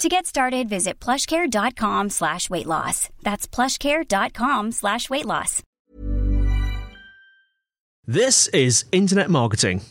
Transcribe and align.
To 0.00 0.08
get 0.08 0.24
started, 0.24 0.66
visit 0.66 0.98
plushcare.com 0.98 2.08
slash 2.08 2.48
weight 2.48 2.64
loss. 2.64 3.10
That's 3.22 3.46
plushcare.com 3.46 4.72
slash 4.72 5.10
weight 5.10 5.26
loss. 5.26 5.62
This 8.06 8.48
is 8.48 8.86
Internet 8.92 9.28
Marketing. 9.30 9.82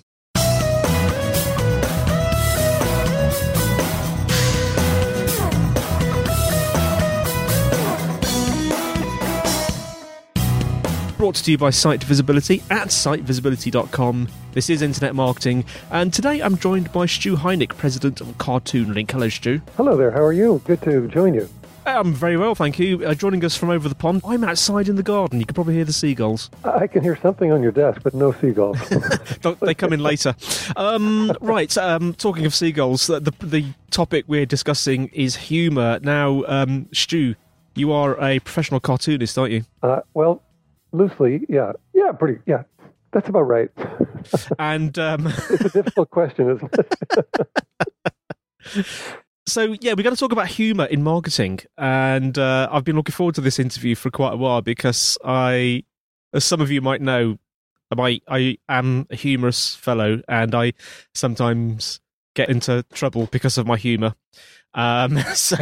Brought 11.19 11.35
to 11.35 11.51
you 11.51 11.57
by 11.57 11.69
Site 11.69 12.01
Visibility 12.01 12.63
at 12.69 12.87
sitevisibility.com. 12.87 14.29
This 14.53 14.69
is 14.69 14.81
Internet 14.81 15.15
Marketing, 15.15 15.65
and 15.91 16.13
today 16.13 16.39
I'm 16.39 16.57
joined 16.57 16.93
by 16.93 17.07
Stu 17.07 17.35
Heinecke, 17.35 17.75
President 17.75 18.21
of 18.21 18.37
Cartoon 18.37 18.93
Link. 18.93 19.11
Hello, 19.11 19.27
Stu. 19.27 19.61
Hello 19.75 19.97
there, 19.97 20.11
how 20.11 20.21
are 20.21 20.31
you? 20.31 20.61
Good 20.63 20.81
to 20.83 21.09
join 21.09 21.33
you. 21.33 21.49
I'm 21.85 22.13
very 22.13 22.37
well, 22.37 22.55
thank 22.55 22.79
you. 22.79 23.05
Uh, 23.05 23.13
joining 23.15 23.43
us 23.43 23.57
from 23.57 23.69
over 23.69 23.89
the 23.89 23.95
pond, 23.95 24.21
I'm 24.23 24.45
outside 24.45 24.87
in 24.87 24.95
the 24.95 25.03
garden. 25.03 25.41
You 25.41 25.45
can 25.45 25.55
probably 25.55 25.73
hear 25.73 25.83
the 25.83 25.91
seagulls. 25.91 26.49
I 26.63 26.87
can 26.87 27.03
hear 27.03 27.17
something 27.17 27.51
on 27.51 27.61
your 27.61 27.73
desk, 27.73 27.99
but 28.01 28.13
no 28.13 28.31
seagulls. 28.31 28.77
they 29.59 29.73
come 29.73 29.91
in 29.91 29.99
later. 29.99 30.33
Um, 30.77 31.33
right, 31.41 31.77
um, 31.77 32.13
talking 32.13 32.45
of 32.45 32.55
seagulls, 32.55 33.07
the, 33.07 33.19
the, 33.19 33.33
the 33.45 33.65
topic 33.91 34.23
we're 34.29 34.45
discussing 34.45 35.09
is 35.09 35.35
humour. 35.35 35.99
Now, 36.01 36.45
um, 36.47 36.87
Stu, 36.93 37.35
you 37.75 37.91
are 37.91 38.17
a 38.23 38.39
professional 38.39 38.79
cartoonist, 38.79 39.37
aren't 39.37 39.51
you? 39.51 39.65
Uh, 39.83 39.99
well, 40.13 40.43
loosely, 40.91 41.45
yeah. 41.49 41.73
Yeah, 41.93 42.11
pretty, 42.11 42.41
yeah. 42.45 42.63
That's 43.11 43.29
about 43.29 43.41
right. 43.41 43.69
and 44.59 44.97
um... 44.99 45.27
it's 45.27 45.65
a 45.65 45.69
difficult 45.69 46.09
question, 46.11 46.51
isn't 46.51 46.75
it? 46.77 46.93
so 49.47 49.75
yeah, 49.81 49.93
we're 49.93 50.03
going 50.03 50.15
to 50.15 50.19
talk 50.19 50.31
about 50.31 50.47
humour 50.47 50.85
in 50.85 51.03
marketing, 51.03 51.61
and 51.77 52.37
uh, 52.37 52.69
I've 52.71 52.83
been 52.83 52.95
looking 52.95 53.13
forward 53.13 53.35
to 53.35 53.41
this 53.41 53.57
interview 53.57 53.95
for 53.95 54.11
quite 54.11 54.33
a 54.33 54.37
while 54.37 54.61
because 54.61 55.17
I, 55.23 55.83
as 56.33 56.45
some 56.45 56.61
of 56.61 56.69
you 56.69 56.81
might 56.81 57.01
know, 57.01 57.39
I 57.97 58.21
I 58.27 58.57
am 58.67 59.07
a 59.09 59.15
humorous 59.15 59.75
fellow, 59.75 60.21
and 60.27 60.53
I 60.53 60.73
sometimes 61.15 62.01
get 62.35 62.49
into 62.49 62.85
trouble 62.93 63.27
because 63.31 63.57
of 63.57 63.65
my 63.65 63.77
humour. 63.77 64.13
Um, 64.73 65.17
so 65.33 65.57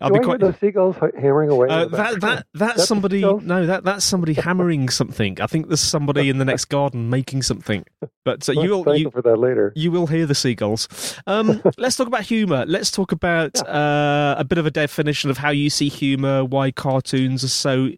I'll 0.00 0.10
Do 0.10 0.18
be 0.18 0.24
quite. 0.24 0.40
the 0.40 0.56
seagulls 0.60 0.96
hammering 0.96 1.50
away. 1.50 1.68
Uh, 1.68 1.86
that 1.86 2.20
that 2.20 2.46
that's, 2.54 2.86
somebody. 2.86 3.20
No, 3.20 3.66
that 3.66 3.84
that's 3.84 4.04
somebody 4.04 4.34
hammering 4.34 4.88
something. 4.88 5.40
I 5.40 5.46
think 5.46 5.68
there's 5.68 5.80
somebody 5.80 6.28
in 6.28 6.38
the 6.38 6.44
next 6.44 6.64
garden 6.66 7.10
making 7.10 7.42
something. 7.42 7.84
But 8.24 8.48
uh, 8.48 8.52
you 8.52 8.70
will 8.70 8.84
thank 8.84 9.00
you, 9.00 9.10
for 9.10 9.22
that 9.22 9.36
later. 9.36 9.72
You 9.76 9.90
will 9.90 10.06
hear 10.06 10.26
the 10.26 10.34
seagulls. 10.34 11.16
Um, 11.26 11.62
let's 11.78 11.96
talk 11.96 12.06
about 12.06 12.22
humour. 12.22 12.64
Let's 12.66 12.90
talk 12.90 13.12
about 13.12 13.52
yeah. 13.56 13.70
uh, 13.70 14.34
a 14.38 14.44
bit 14.44 14.58
of 14.58 14.66
a 14.66 14.70
definition 14.70 15.30
of 15.30 15.38
how 15.38 15.50
you 15.50 15.70
see 15.70 15.88
humour, 15.88 16.44
why 16.44 16.70
cartoons 16.70 17.44
are 17.44 17.48
so 17.48 17.90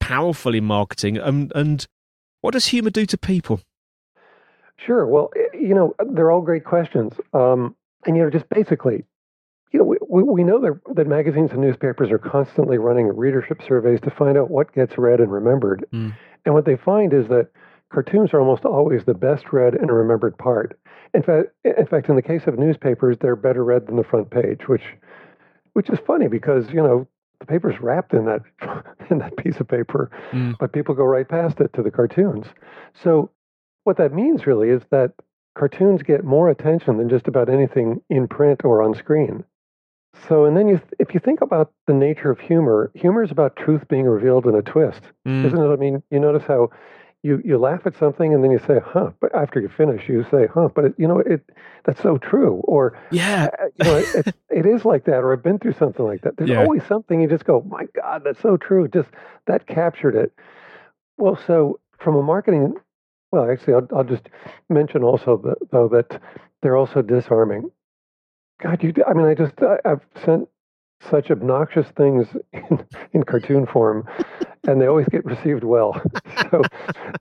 powerful 0.00 0.54
in 0.54 0.64
marketing, 0.64 1.18
and 1.18 1.52
and 1.54 1.86
what 2.40 2.52
does 2.52 2.68
humour 2.68 2.90
do 2.90 3.04
to 3.06 3.18
people? 3.18 3.60
Sure. 4.86 5.06
Well, 5.06 5.30
you 5.52 5.74
know, 5.74 5.94
they're 6.12 6.30
all 6.30 6.40
great 6.40 6.64
questions. 6.64 7.12
Um, 7.34 7.74
and 8.06 8.16
you 8.16 8.22
know, 8.22 8.30
just 8.30 8.48
basically, 8.48 9.04
you 9.72 9.78
know, 9.78 9.96
we, 10.08 10.22
we 10.22 10.44
know 10.44 10.60
that, 10.60 10.80
that 10.96 11.06
magazines 11.06 11.50
and 11.52 11.60
newspapers 11.60 12.10
are 12.10 12.18
constantly 12.18 12.78
running 12.78 13.08
readership 13.08 13.60
surveys 13.66 14.00
to 14.00 14.10
find 14.10 14.38
out 14.38 14.50
what 14.50 14.72
gets 14.72 14.96
read 14.96 15.20
and 15.20 15.30
remembered. 15.30 15.84
Mm. 15.92 16.14
And 16.44 16.54
what 16.54 16.64
they 16.64 16.76
find 16.76 17.12
is 17.12 17.28
that 17.28 17.50
cartoons 17.92 18.32
are 18.32 18.40
almost 18.40 18.64
always 18.64 19.04
the 19.04 19.14
best 19.14 19.52
read 19.52 19.74
and 19.74 19.90
remembered 19.90 20.38
part. 20.38 20.78
In 21.14 21.22
fact, 21.22 21.48
in 21.64 21.86
fact, 21.86 22.08
in 22.08 22.16
the 22.16 22.22
case 22.22 22.46
of 22.46 22.58
newspapers, 22.58 23.16
they're 23.20 23.36
better 23.36 23.64
read 23.64 23.86
than 23.86 23.96
the 23.96 24.04
front 24.04 24.30
page, 24.30 24.68
which 24.68 24.82
which 25.72 25.90
is 25.90 25.98
funny 26.06 26.28
because 26.28 26.68
you 26.70 26.82
know 26.82 27.06
the 27.40 27.46
paper's 27.46 27.80
wrapped 27.80 28.12
in 28.12 28.26
that 28.26 28.42
in 29.10 29.18
that 29.18 29.36
piece 29.36 29.58
of 29.60 29.68
paper, 29.68 30.10
mm. 30.32 30.54
but 30.58 30.72
people 30.72 30.94
go 30.94 31.04
right 31.04 31.28
past 31.28 31.60
it 31.60 31.72
to 31.74 31.82
the 31.82 31.90
cartoons. 31.90 32.46
So 33.02 33.30
what 33.84 33.96
that 33.96 34.12
means 34.12 34.46
really 34.46 34.68
is 34.68 34.82
that 34.90 35.12
cartoons 35.56 36.02
get 36.02 36.24
more 36.24 36.50
attention 36.50 36.98
than 36.98 37.08
just 37.08 37.26
about 37.26 37.48
anything 37.48 38.00
in 38.10 38.28
print 38.28 38.64
or 38.64 38.82
on 38.82 38.94
screen. 38.94 39.44
So, 40.26 40.44
and 40.44 40.56
then 40.56 40.68
you, 40.68 40.80
if 40.98 41.14
you 41.14 41.20
think 41.20 41.40
about 41.40 41.72
the 41.86 41.94
nature 41.94 42.30
of 42.30 42.40
humor, 42.40 42.90
humor 42.94 43.22
is 43.22 43.30
about 43.30 43.56
truth 43.56 43.86
being 43.88 44.06
revealed 44.06 44.46
in 44.46 44.54
a 44.54 44.62
twist, 44.62 45.02
mm. 45.26 45.44
isn't 45.44 45.58
it? 45.58 45.72
I 45.72 45.76
mean, 45.76 46.02
you 46.10 46.18
notice 46.18 46.44
how 46.46 46.70
you 47.22 47.42
you 47.44 47.58
laugh 47.58 47.80
at 47.84 47.96
something 47.96 48.32
and 48.32 48.44
then 48.44 48.50
you 48.50 48.60
say, 48.60 48.78
"Huh," 48.84 49.10
but 49.20 49.34
after 49.34 49.60
you 49.60 49.68
finish, 49.68 50.08
you 50.08 50.24
say, 50.30 50.46
"Huh," 50.46 50.68
but 50.74 50.84
it, 50.84 50.94
you 50.98 51.08
know, 51.08 51.18
it 51.18 51.42
that's 51.84 52.00
so 52.00 52.16
true. 52.18 52.62
Or 52.64 52.98
yeah, 53.10 53.48
uh, 53.60 53.66
you 53.76 53.84
know, 53.84 53.96
it, 53.96 54.34
it 54.50 54.66
is 54.66 54.84
like 54.84 55.04
that. 55.04 55.18
Or 55.18 55.32
I've 55.32 55.42
been 55.42 55.58
through 55.58 55.74
something 55.74 56.04
like 56.04 56.22
that. 56.22 56.36
There's 56.36 56.50
yeah. 56.50 56.60
always 56.60 56.84
something 56.84 57.20
you 57.20 57.28
just 57.28 57.44
go, 57.44 57.62
"My 57.68 57.86
God, 57.94 58.22
that's 58.24 58.40
so 58.40 58.56
true." 58.56 58.88
Just 58.88 59.08
that 59.46 59.66
captured 59.66 60.14
it. 60.14 60.32
Well, 61.16 61.38
so 61.46 61.80
from 61.98 62.14
a 62.14 62.22
marketing, 62.22 62.74
well, 63.32 63.50
actually, 63.50 63.74
I'll, 63.74 63.88
I'll 63.96 64.04
just 64.04 64.28
mention 64.68 65.02
also 65.02 65.36
that, 65.38 65.70
though 65.72 65.88
that 65.88 66.20
they're 66.62 66.76
also 66.76 67.02
disarming. 67.02 67.70
God, 68.62 68.82
you. 68.82 68.92
I 69.06 69.12
mean, 69.12 69.26
I 69.26 69.34
just 69.34 69.54
I, 69.62 69.78
I've 69.84 70.00
sent 70.24 70.48
such 71.08 71.30
obnoxious 71.30 71.86
things 71.96 72.26
in, 72.52 72.84
in 73.12 73.22
cartoon 73.22 73.66
form, 73.66 74.08
and 74.66 74.80
they 74.80 74.86
always 74.86 75.06
get 75.08 75.24
received 75.24 75.64
well. 75.64 76.00
so, 76.50 76.62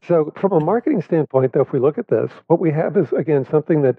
so 0.08 0.34
from 0.40 0.54
a 0.54 0.60
marketing 0.60 1.02
standpoint, 1.02 1.54
though, 1.54 1.62
if 1.62 1.72
we 1.72 1.80
look 1.80 1.98
at 1.98 2.08
this, 2.08 2.32
what 2.48 2.60
we 2.60 2.72
have 2.72 2.98
is 2.98 3.12
again 3.14 3.46
something 3.50 3.84
that 3.84 3.98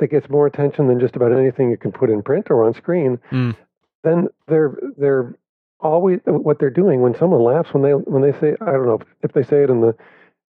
that 0.00 0.08
gets 0.08 0.28
more 0.28 0.46
attention 0.46 0.88
than 0.88 0.98
just 0.98 1.14
about 1.14 1.32
anything 1.32 1.70
you 1.70 1.76
can 1.76 1.92
put 1.92 2.10
in 2.10 2.22
print 2.22 2.48
or 2.50 2.64
on 2.64 2.74
screen. 2.74 3.18
Mm. 3.30 3.56
Then 4.02 4.28
they're 4.48 4.76
they're 4.96 5.34
always 5.80 6.20
what 6.24 6.58
they're 6.58 6.70
doing 6.70 7.00
when 7.00 7.14
someone 7.14 7.42
laughs 7.42 7.72
when 7.72 7.82
they 7.82 7.92
when 7.92 8.22
they 8.22 8.32
say 8.40 8.56
I 8.60 8.72
don't 8.72 8.86
know 8.86 9.00
if 9.22 9.32
they 9.32 9.44
say 9.44 9.62
it 9.62 9.70
in 9.70 9.80
the 9.80 9.96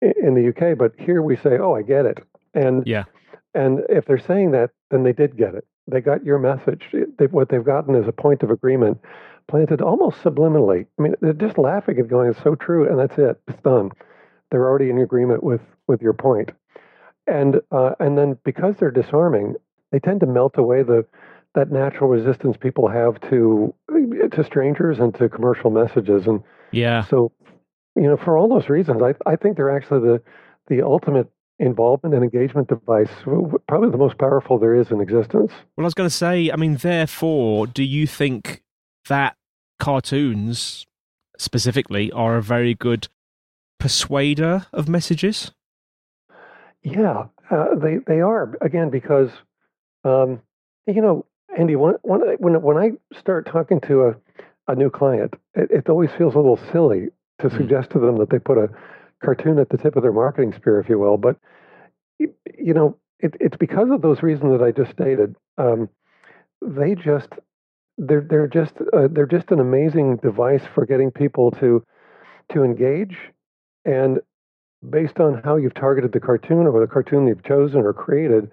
in 0.02 0.35
the 0.35 0.50
UK, 0.50 0.78
but 0.78 0.94
here 0.97 1.22
we 1.22 1.38
say, 1.38 1.58
"Oh, 1.58 1.75
I 1.75 1.81
get 1.81 2.06
it," 2.06 2.19
and 2.53 2.85
yeah, 2.85 3.06
and 3.53 3.81
if 3.90 4.06
they're 4.06 4.19
saying 4.19 4.52
that, 4.52 4.72
then 4.91 5.03
they 5.03 5.13
did 5.13 5.38
get 5.38 5.56
it 5.56 5.66
they 5.90 6.02
got 6.02 6.24
your 6.24 6.40
message. 6.40 6.84
They, 7.18 7.26
what 7.28 7.50
they've 7.50 7.64
gotten 7.64 7.96
is 7.96 8.08
a 8.08 8.12
point 8.12 8.44
of 8.44 8.52
agreement 8.52 9.00
planted 9.48 9.82
almost 9.82 10.24
subliminally. 10.24 10.86
I 10.98 11.02
mean, 11.02 11.16
they're 11.22 11.34
just 11.34 11.58
laughing 11.58 12.00
and 12.00 12.10
going, 12.10 12.30
"It's 12.30 12.42
so 12.44 12.56
true," 12.56 12.88
and 12.88 13.00
that's 13.00 13.18
it. 13.18 13.42
It's 13.48 13.62
done. 13.62 13.92
They're 14.52 14.68
already 14.68 14.90
in 14.90 15.00
agreement 15.00 15.44
with 15.44 15.62
with 15.88 16.02
your 16.02 16.14
point, 16.14 16.52
and 17.28 17.62
uh, 17.72 17.91
and 18.00 18.18
then 18.18 18.38
because 18.44 18.76
they're 18.78 18.91
disarming, 18.91 19.56
they 19.91 20.00
tend 20.00 20.20
to 20.22 20.26
melt 20.26 20.58
away 20.58 20.84
the 20.84 21.06
that 21.56 21.72
natural 21.72 22.09
resistance 22.09 22.58
people 22.58 22.88
have 22.88 23.20
to 23.30 23.74
to 24.32 24.44
strangers 24.44 25.00
and 25.00 25.14
to 25.16 25.30
commercial 25.30 25.72
messages. 25.72 26.28
And 26.28 26.44
yeah, 26.72 27.03
so 27.06 27.32
you 27.96 28.03
know, 28.03 28.18
for 28.18 28.38
all 28.38 28.47
those 28.47 28.70
reasons, 28.70 29.02
I 29.02 29.16
I 29.26 29.35
think 29.35 29.58
they're 29.58 29.76
actually 29.76 30.02
the 30.02 30.22
the 30.68 30.84
ultimate 30.84 31.30
involvement 31.59 32.16
and 32.16 32.23
engagement 32.23 32.70
device, 32.70 33.09
probably 33.67 33.91
the 33.91 33.97
most 33.97 34.17
powerful 34.17 34.58
there 34.58 34.73
is 34.73 34.91
in 34.91 35.02
existence. 35.02 35.52
Well, 35.76 35.84
I 35.84 35.88
was 35.88 35.94
going 35.94 36.09
to 36.09 36.16
say, 36.16 36.50
I 36.52 36.56
mean, 36.56 36.78
therefore, 36.78 37.67
do 37.67 37.84
you 37.84 38.08
think 38.08 38.64
that 39.08 39.35
cartoons 39.78 40.88
specifically 41.38 42.11
are 42.11 42.38
a 42.38 42.41
very 42.41 42.73
good 42.73 43.08
persuader 43.79 44.67
of 44.72 44.88
messages? 44.88 45.52
Yeah, 46.82 47.26
uh, 47.52 47.76
they 47.76 47.97
they 48.08 48.22
are 48.22 48.56
again 48.61 48.90
because 48.90 49.29
um, 50.03 50.41
you 50.88 51.02
know, 51.02 51.26
Andy, 51.58 51.76
when 51.76 51.96
when 52.02 52.61
when 52.61 52.78
I 52.78 52.91
start 53.17 53.46
talking 53.46 53.82
to 53.82 54.03
a 54.03 54.16
a 54.67 54.76
new 54.76 54.90
client, 54.90 55.34
it, 55.56 55.72
it 55.72 55.90
always 55.90 56.09
feels 56.17 56.35
a 56.35 56.38
little 56.38 56.59
silly 56.72 57.08
to 57.40 57.50
mm. 57.50 57.58
suggest 57.58 57.90
to 57.91 58.00
them 58.00 58.17
that 58.17 58.29
they 58.29 58.40
put 58.40 58.58
a 58.58 58.70
cartoon 59.24 59.60
at 59.60 59.70
the 59.70 59.78
tip 59.78 59.96
of 59.96 60.04
their 60.04 60.14
marketing 60.14 60.54
spear, 60.54 60.80
if 60.80 60.90
you 60.90 61.00
will. 61.00 61.18
But 61.18 61.38
you 62.20 62.74
know, 62.74 62.98
it, 63.20 63.36
it's 63.40 63.58
because 63.58 63.90
of 63.92 64.02
those 64.02 64.24
reasons 64.24 64.58
that 64.58 64.64
I 64.64 64.72
just 64.72 64.92
stated. 64.92 65.36
Um, 65.58 65.90
they 66.62 66.96
just 66.96 67.30
they're 67.98 68.22
they're 68.22 68.48
just 68.48 68.74
uh, 68.94 69.08
they're 69.12 69.26
just 69.26 69.52
an 69.52 69.60
amazing 69.60 70.18
device 70.18 70.64
for 70.74 70.86
getting 70.86 71.12
people 71.12 71.52
to 71.52 71.84
to 72.54 72.64
engage 72.64 73.18
and 73.86 74.20
based 74.90 75.20
on 75.20 75.42
how 75.44 75.58
you've 75.58 75.74
targeted 75.74 76.14
the 76.14 76.20
cartoon 76.20 76.66
or 76.66 76.80
the 76.80 76.88
cartoon 76.88 77.28
you've 77.28 77.44
chosen 77.44 77.82
or 77.82 77.94
created 77.94 78.50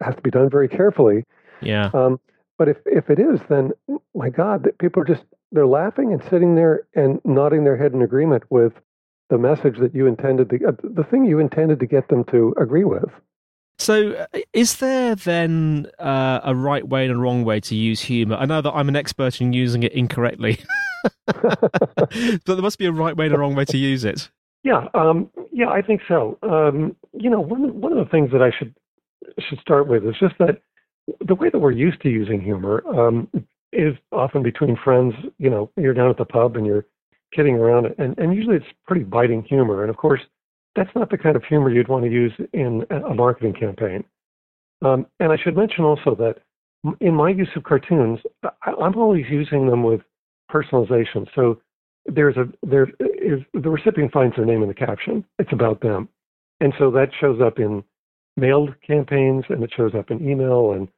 has 0.00 0.14
to 0.16 0.22
be 0.22 0.30
done 0.30 0.50
very 0.50 0.68
carefully 0.68 1.24
yeah 1.60 1.90
um, 1.94 2.18
but 2.58 2.68
if 2.68 2.76
if 2.86 3.08
it 3.08 3.18
is 3.20 3.40
then 3.48 3.70
my 4.14 4.28
god 4.28 4.68
people 4.78 5.00
are 5.00 5.06
just 5.06 5.24
they're 5.52 5.66
laughing 5.66 6.12
and 6.12 6.22
sitting 6.28 6.56
there 6.56 6.86
and 6.94 7.20
nodding 7.24 7.64
their 7.64 7.76
head 7.76 7.92
in 7.92 8.02
agreement 8.02 8.42
with 8.50 8.72
the 9.32 9.38
message 9.38 9.78
that 9.80 9.94
you 9.94 10.06
intended 10.06 10.50
to 10.50 10.56
uh, 10.68 10.72
the 10.82 11.04
thing 11.04 11.24
you 11.24 11.38
intended 11.38 11.80
to 11.80 11.86
get 11.86 12.08
them 12.08 12.22
to 12.24 12.54
agree 12.60 12.84
with 12.84 13.10
so, 13.78 14.12
uh, 14.12 14.38
is 14.52 14.76
there 14.76 15.16
then 15.16 15.88
uh, 15.98 16.40
a 16.44 16.54
right 16.54 16.86
way 16.86 17.04
and 17.04 17.12
a 17.12 17.16
wrong 17.16 17.44
way 17.44 17.58
to 17.60 17.74
use 17.74 18.00
humor? 18.00 18.36
I 18.36 18.44
know 18.44 18.60
that 18.60 18.70
I'm 18.70 18.88
an 18.88 18.94
expert 18.94 19.40
in 19.40 19.52
using 19.52 19.82
it 19.82 19.92
incorrectly, 19.92 20.60
but 21.26 22.44
there 22.46 22.56
must 22.58 22.78
be 22.78 22.86
a 22.86 22.92
right 22.92 23.16
way 23.16 23.26
and 23.26 23.34
a 23.34 23.38
wrong 23.38 23.56
way 23.56 23.64
to 23.64 23.76
use 23.76 24.04
it. 24.04 24.30
Yeah, 24.62 24.86
um, 24.94 25.30
yeah, 25.50 25.68
I 25.68 25.82
think 25.82 26.02
so. 26.06 26.38
Um, 26.42 26.94
you 27.12 27.28
know, 27.28 27.40
one 27.40 27.80
one 27.80 27.90
of 27.90 27.98
the 27.98 28.10
things 28.10 28.30
that 28.30 28.42
I 28.42 28.52
should 28.56 28.72
should 29.48 29.58
start 29.58 29.88
with 29.88 30.04
is 30.04 30.14
just 30.20 30.34
that 30.38 30.62
the 31.26 31.34
way 31.34 31.50
that 31.50 31.58
we're 31.58 31.72
used 31.72 32.00
to 32.02 32.08
using 32.08 32.40
humor 32.40 32.84
um, 32.86 33.28
is 33.72 33.96
often 34.12 34.44
between 34.44 34.76
friends. 34.76 35.14
You 35.38 35.50
know, 35.50 35.70
you're 35.76 35.94
down 35.94 36.10
at 36.10 36.18
the 36.18 36.24
pub 36.24 36.56
and 36.56 36.64
you're 36.64 36.86
kidding 37.34 37.56
around, 37.56 37.86
and, 37.98 38.18
and 38.18 38.34
usually 38.34 38.56
it's 38.56 38.66
pretty 38.86 39.04
biting 39.04 39.42
humor. 39.42 39.82
And 39.82 39.90
of 39.90 39.96
course, 39.96 40.20
that's 40.76 40.90
not 40.94 41.10
the 41.10 41.18
kind 41.18 41.36
of 41.36 41.44
humor 41.44 41.70
you'd 41.70 41.88
want 41.88 42.04
to 42.04 42.10
use 42.10 42.32
in 42.52 42.84
a 42.90 43.14
marketing 43.14 43.54
campaign. 43.54 44.04
Um, 44.84 45.06
and 45.20 45.32
I 45.32 45.36
should 45.36 45.56
mention 45.56 45.84
also 45.84 46.14
that 46.16 46.36
in 47.00 47.14
my 47.14 47.30
use 47.30 47.48
of 47.56 47.62
cartoons, 47.62 48.18
I, 48.42 48.72
I'm 48.80 48.96
always 48.96 49.26
using 49.30 49.68
them 49.68 49.82
with 49.82 50.00
personalization. 50.50 51.26
So 51.34 51.60
there's 52.06 52.36
a 52.36 52.48
there 52.62 52.88
is 53.00 53.40
the 53.54 53.70
recipient 53.70 54.12
finds 54.12 54.36
their 54.36 54.44
name 54.44 54.62
in 54.62 54.68
the 54.68 54.74
caption. 54.74 55.24
It's 55.38 55.52
about 55.52 55.80
them, 55.80 56.08
and 56.60 56.72
so 56.78 56.90
that 56.90 57.10
shows 57.20 57.40
up 57.40 57.58
in 57.58 57.84
mailed 58.36 58.74
campaigns 58.86 59.44
and 59.50 59.62
it 59.62 59.70
shows 59.76 59.94
up 59.94 60.10
in 60.10 60.26
email 60.28 60.72
and 60.72 60.88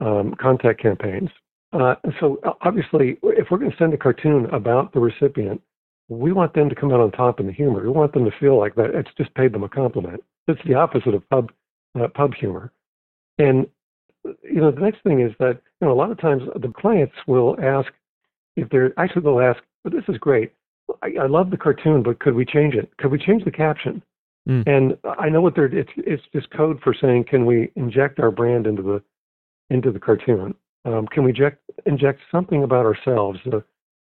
um, 0.00 0.34
contact 0.40 0.80
campaigns. 0.80 1.28
Uh, 1.72 1.94
so 2.18 2.40
obviously, 2.62 3.18
if 3.22 3.48
we're 3.50 3.58
going 3.58 3.70
to 3.70 3.76
send 3.76 3.92
a 3.92 3.98
cartoon 3.98 4.46
about 4.46 4.92
the 4.92 5.00
recipient, 5.00 5.60
we 6.08 6.32
want 6.32 6.54
them 6.54 6.68
to 6.68 6.74
come 6.74 6.92
out 6.92 7.00
on 7.00 7.10
top 7.10 7.38
in 7.38 7.46
the 7.46 7.52
humor. 7.52 7.82
We 7.82 7.90
want 7.90 8.12
them 8.12 8.24
to 8.24 8.30
feel 8.38 8.58
like 8.58 8.74
that 8.76 8.94
it's 8.94 9.10
just 9.16 9.34
paid 9.34 9.52
them 9.52 9.62
a 9.62 9.68
compliment. 9.68 10.22
It's 10.46 10.60
the 10.66 10.74
opposite 10.74 11.14
of 11.14 11.28
pub 11.28 11.52
uh, 11.98 12.08
pub 12.08 12.34
humor. 12.34 12.72
And 13.38 13.66
you 14.42 14.60
know, 14.60 14.70
the 14.70 14.80
next 14.80 15.02
thing 15.02 15.20
is 15.20 15.32
that 15.38 15.60
you 15.80 15.86
know 15.86 15.92
a 15.92 15.94
lot 15.94 16.10
of 16.10 16.18
times 16.18 16.42
the 16.56 16.68
clients 16.68 17.14
will 17.26 17.56
ask 17.62 17.92
if 18.56 18.68
they're 18.70 18.98
actually 18.98 19.22
they'll 19.22 19.40
ask, 19.40 19.62
"But 19.84 19.92
this 19.92 20.04
is 20.08 20.16
great. 20.18 20.52
I, 21.02 21.12
I 21.20 21.26
love 21.26 21.50
the 21.50 21.56
cartoon, 21.56 22.02
but 22.02 22.20
could 22.20 22.34
we 22.34 22.44
change 22.44 22.74
it? 22.74 22.90
Could 22.96 23.10
we 23.10 23.18
change 23.18 23.44
the 23.44 23.50
caption?" 23.50 24.02
Mm. 24.48 24.66
And 24.66 24.98
I 25.18 25.28
know 25.28 25.42
what 25.42 25.54
they're 25.54 25.66
it's 25.66 25.90
it's 25.96 26.22
just 26.32 26.50
code 26.50 26.80
for 26.82 26.94
saying, 26.94 27.24
"Can 27.24 27.44
we 27.44 27.70
inject 27.76 28.18
our 28.18 28.30
brand 28.30 28.66
into 28.66 28.82
the 28.82 29.02
into 29.70 29.92
the 29.92 30.00
cartoon? 30.00 30.54
Um, 30.84 31.06
can 31.06 31.22
we 31.22 31.30
inject 31.30 31.62
inject 31.84 32.20
something 32.32 32.62
about 32.62 32.86
ourselves, 32.86 33.38
uh, 33.52 33.60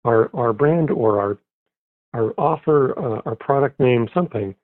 our 0.06 0.32
our 0.34 0.54
brand 0.54 0.90
or 0.90 1.20
our 1.20 1.38
our 2.14 2.34
offer, 2.38 2.98
uh, 2.98 3.22
our 3.26 3.36
product 3.36 3.80
name, 3.80 4.08
something, 4.14 4.56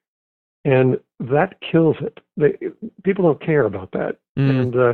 and 0.66 1.00
that 1.20 1.56
kills 1.72 1.96
it. 2.02 2.20
They, 2.38 2.58
people 3.04 3.26
don't 3.26 3.44
care 3.44 3.66
about 3.66 3.92
that, 3.92 4.18
mm. 4.38 4.50
and 4.50 4.76
uh, 4.76 4.94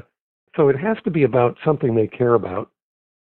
so 0.55 0.69
it 0.69 0.77
has 0.77 0.97
to 1.03 1.11
be 1.11 1.23
about 1.23 1.57
something 1.65 1.95
they 1.95 2.07
care 2.07 2.35
about. 2.35 2.71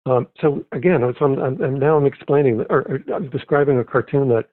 Um, 0.07 0.27
so 0.41 0.65
again, 0.73 1.01
so 1.19 1.25
I'm, 1.25 1.63
I'm, 1.63 1.79
now 1.79 1.97
I'm 1.97 2.07
explaining 2.07 2.65
or, 2.71 2.81
or 2.81 3.01
I'm 3.15 3.29
describing 3.31 3.79
a 3.79 3.85
cartoon 3.85 4.29
that 4.31 4.49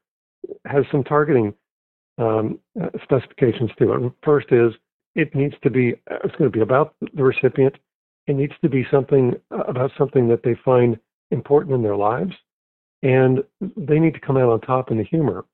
has 0.66 0.84
some 0.92 1.04
targeting 1.04 1.54
um, 2.18 2.60
uh, 2.82 2.90
specifications 3.04 3.72
to 3.80 3.94
it. 3.94 4.14
First 4.24 4.48
is 4.52 4.74
it 5.16 5.34
needs 5.34 5.56
to 5.64 5.70
be 5.70 5.96
it's 6.24 6.36
going 6.36 6.52
to 6.52 6.56
be 6.56 6.62
about 6.62 6.96
the 7.14 7.24
recipient. 7.24 7.76
It 8.28 8.36
needs 8.36 8.54
to 8.62 8.70
be 8.70 8.86
something 8.92 9.36
uh, 9.52 9.64
about 9.64 9.92
something 9.98 10.28
that 10.28 10.44
they 10.44 10.56
find 10.66 11.00
important 11.32 11.76
in 11.76 11.84
their 11.84 11.96
lives 11.96 12.34
and 13.04 13.44
they 13.76 14.00
need 14.00 14.14
to 14.14 14.20
come 14.20 14.38
out 14.38 14.50
on 14.50 14.62
top 14.62 14.92
in 14.92 14.98
the 14.98 15.04
humor. 15.04 15.46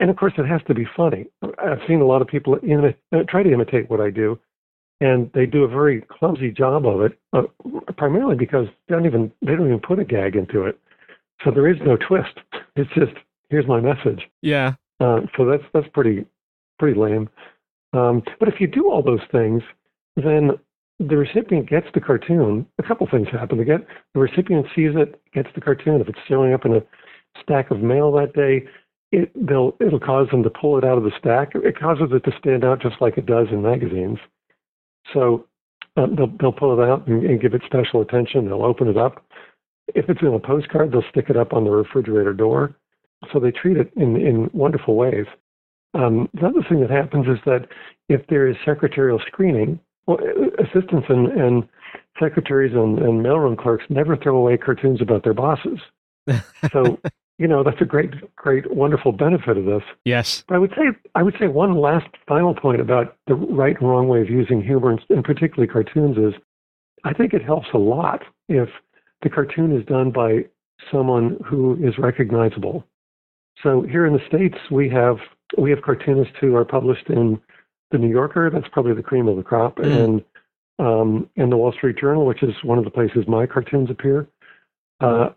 And 0.00 0.10
of 0.10 0.16
course, 0.16 0.32
it 0.38 0.46
has 0.46 0.60
to 0.68 0.74
be 0.74 0.86
funny. 0.96 1.26
I've 1.42 1.80
seen 1.88 2.00
a 2.00 2.06
lot 2.06 2.22
of 2.22 2.28
people 2.28 2.56
imi- 2.56 2.94
uh, 3.12 3.24
try 3.28 3.42
to 3.42 3.52
imitate 3.52 3.90
what 3.90 4.00
I 4.00 4.10
do, 4.10 4.38
and 5.00 5.30
they 5.34 5.46
do 5.46 5.64
a 5.64 5.68
very 5.68 6.02
clumsy 6.02 6.50
job 6.50 6.86
of 6.86 7.00
it, 7.02 7.18
uh, 7.32 7.42
primarily 7.96 8.36
because 8.36 8.66
they 8.88 8.94
don't 8.94 9.06
even 9.06 9.32
they 9.42 9.56
don't 9.56 9.66
even 9.66 9.80
put 9.80 9.98
a 9.98 10.04
gag 10.04 10.36
into 10.36 10.64
it. 10.64 10.78
So 11.44 11.50
there 11.50 11.68
is 11.68 11.78
no 11.84 11.96
twist. 11.96 12.38
It's 12.76 12.90
just 12.94 13.10
here's 13.50 13.66
my 13.66 13.80
message. 13.80 14.30
Yeah. 14.40 14.74
Uh, 15.00 15.22
so 15.36 15.44
that's 15.44 15.64
that's 15.74 15.88
pretty 15.92 16.24
pretty 16.78 16.96
lame. 16.96 17.28
Um, 17.92 18.22
but 18.38 18.48
if 18.48 18.60
you 18.60 18.68
do 18.68 18.88
all 18.88 19.02
those 19.02 19.26
things, 19.32 19.64
then 20.14 20.52
the 20.98 21.16
recipient 21.16 21.68
gets 21.68 21.86
the 21.94 22.00
cartoon, 22.00 22.66
a 22.78 22.82
couple 22.82 23.06
things 23.10 23.28
happen. 23.30 23.58
They 23.58 23.64
get 23.64 23.86
the 24.14 24.20
recipient 24.20 24.66
sees 24.74 24.90
it, 24.94 25.20
gets 25.32 25.48
the 25.54 25.60
cartoon. 25.60 26.00
If 26.00 26.08
it's 26.08 26.18
showing 26.28 26.52
up 26.52 26.64
in 26.64 26.74
a 26.74 26.80
stack 27.40 27.70
of 27.70 27.80
mail 27.80 28.10
that 28.12 28.32
day, 28.34 28.68
it 29.12 29.30
they'll 29.34 29.76
it'll 29.80 30.00
cause 30.00 30.28
them 30.30 30.42
to 30.42 30.50
pull 30.50 30.76
it 30.76 30.84
out 30.84 30.98
of 30.98 31.04
the 31.04 31.12
stack. 31.18 31.52
It 31.54 31.78
causes 31.78 32.08
it 32.12 32.24
to 32.24 32.36
stand 32.38 32.64
out 32.64 32.82
just 32.82 32.96
like 33.00 33.16
it 33.16 33.26
does 33.26 33.46
in 33.50 33.62
magazines. 33.62 34.18
So 35.14 35.46
uh, 35.96 36.06
they'll 36.16 36.32
they'll 36.40 36.52
pull 36.52 36.78
it 36.78 36.84
out 36.84 37.06
and, 37.06 37.22
and 37.24 37.40
give 37.40 37.54
it 37.54 37.62
special 37.64 38.00
attention. 38.00 38.46
They'll 38.46 38.64
open 38.64 38.88
it 38.88 38.96
up. 38.96 39.24
If 39.94 40.10
it's 40.10 40.20
in 40.20 40.28
a 40.28 40.38
postcard, 40.38 40.92
they'll 40.92 41.04
stick 41.10 41.26
it 41.30 41.36
up 41.36 41.52
on 41.52 41.64
the 41.64 41.70
refrigerator 41.70 42.34
door. 42.34 42.74
So 43.32 43.38
they 43.38 43.52
treat 43.52 43.76
it 43.76 43.92
in 43.96 44.16
in 44.16 44.50
wonderful 44.52 44.96
ways. 44.96 45.26
Um, 45.94 46.28
the 46.34 46.46
other 46.46 46.62
thing 46.68 46.80
that 46.80 46.90
happens 46.90 47.26
is 47.26 47.38
that 47.46 47.66
if 48.08 48.26
there 48.28 48.46
is 48.46 48.56
secretarial 48.64 49.20
screening, 49.26 49.80
well, 50.08 50.18
assistants 50.58 51.06
and, 51.08 51.28
and 51.28 51.68
secretaries 52.18 52.72
and, 52.74 52.98
and 52.98 53.24
mailroom 53.24 53.56
clerks 53.56 53.84
never 53.90 54.16
throw 54.16 54.36
away 54.36 54.56
cartoons 54.56 55.00
about 55.00 55.22
their 55.22 55.34
bosses. 55.34 55.78
So, 56.72 56.98
you 57.38 57.46
know, 57.46 57.62
that's 57.62 57.80
a 57.80 57.84
great, 57.84 58.10
great, 58.34 58.70
wonderful 58.74 59.12
benefit 59.12 59.56
of 59.56 59.64
this. 59.64 59.82
Yes. 60.04 60.44
But 60.48 60.56
I 60.56 60.58
would 60.58 60.70
say, 60.70 60.98
I 61.14 61.22
would 61.22 61.36
say 61.38 61.46
one 61.46 61.76
last 61.80 62.08
final 62.26 62.54
point 62.54 62.80
about 62.80 63.16
the 63.28 63.34
right 63.34 63.80
and 63.80 63.88
wrong 63.88 64.08
way 64.08 64.20
of 64.20 64.28
using 64.28 64.60
humor, 64.60 64.98
and 65.08 65.24
particularly 65.24 65.68
cartoons, 65.68 66.18
is 66.18 66.34
I 67.04 67.12
think 67.12 67.32
it 67.32 67.44
helps 67.44 67.68
a 67.72 67.78
lot 67.78 68.24
if 68.48 68.68
the 69.22 69.30
cartoon 69.30 69.74
is 69.74 69.86
done 69.86 70.10
by 70.10 70.46
someone 70.92 71.38
who 71.46 71.78
is 71.82 71.96
recognizable. 71.96 72.84
So 73.62 73.82
here 73.82 74.04
in 74.04 74.12
the 74.12 74.26
states, 74.26 74.58
we 74.70 74.88
have 74.90 75.18
we 75.56 75.70
have 75.70 75.82
cartoonists 75.82 76.34
who 76.40 76.54
are 76.56 76.64
published 76.64 77.08
in 77.08 77.40
the 77.90 77.98
New 77.98 78.08
Yorker, 78.08 78.50
that's 78.50 78.68
probably 78.72 78.94
the 78.94 79.02
cream 79.02 79.28
of 79.28 79.36
the 79.36 79.42
crop, 79.42 79.76
mm. 79.76 79.84
and 79.86 80.24
um, 80.78 81.28
and 81.36 81.50
the 81.50 81.56
Wall 81.56 81.72
Street 81.72 81.98
Journal, 81.98 82.24
which 82.24 82.42
is 82.42 82.54
one 82.62 82.78
of 82.78 82.84
the 82.84 82.90
places 82.90 83.24
my 83.26 83.46
cartoons 83.46 83.90
appear. 83.90 84.28
Uh, 85.00 85.30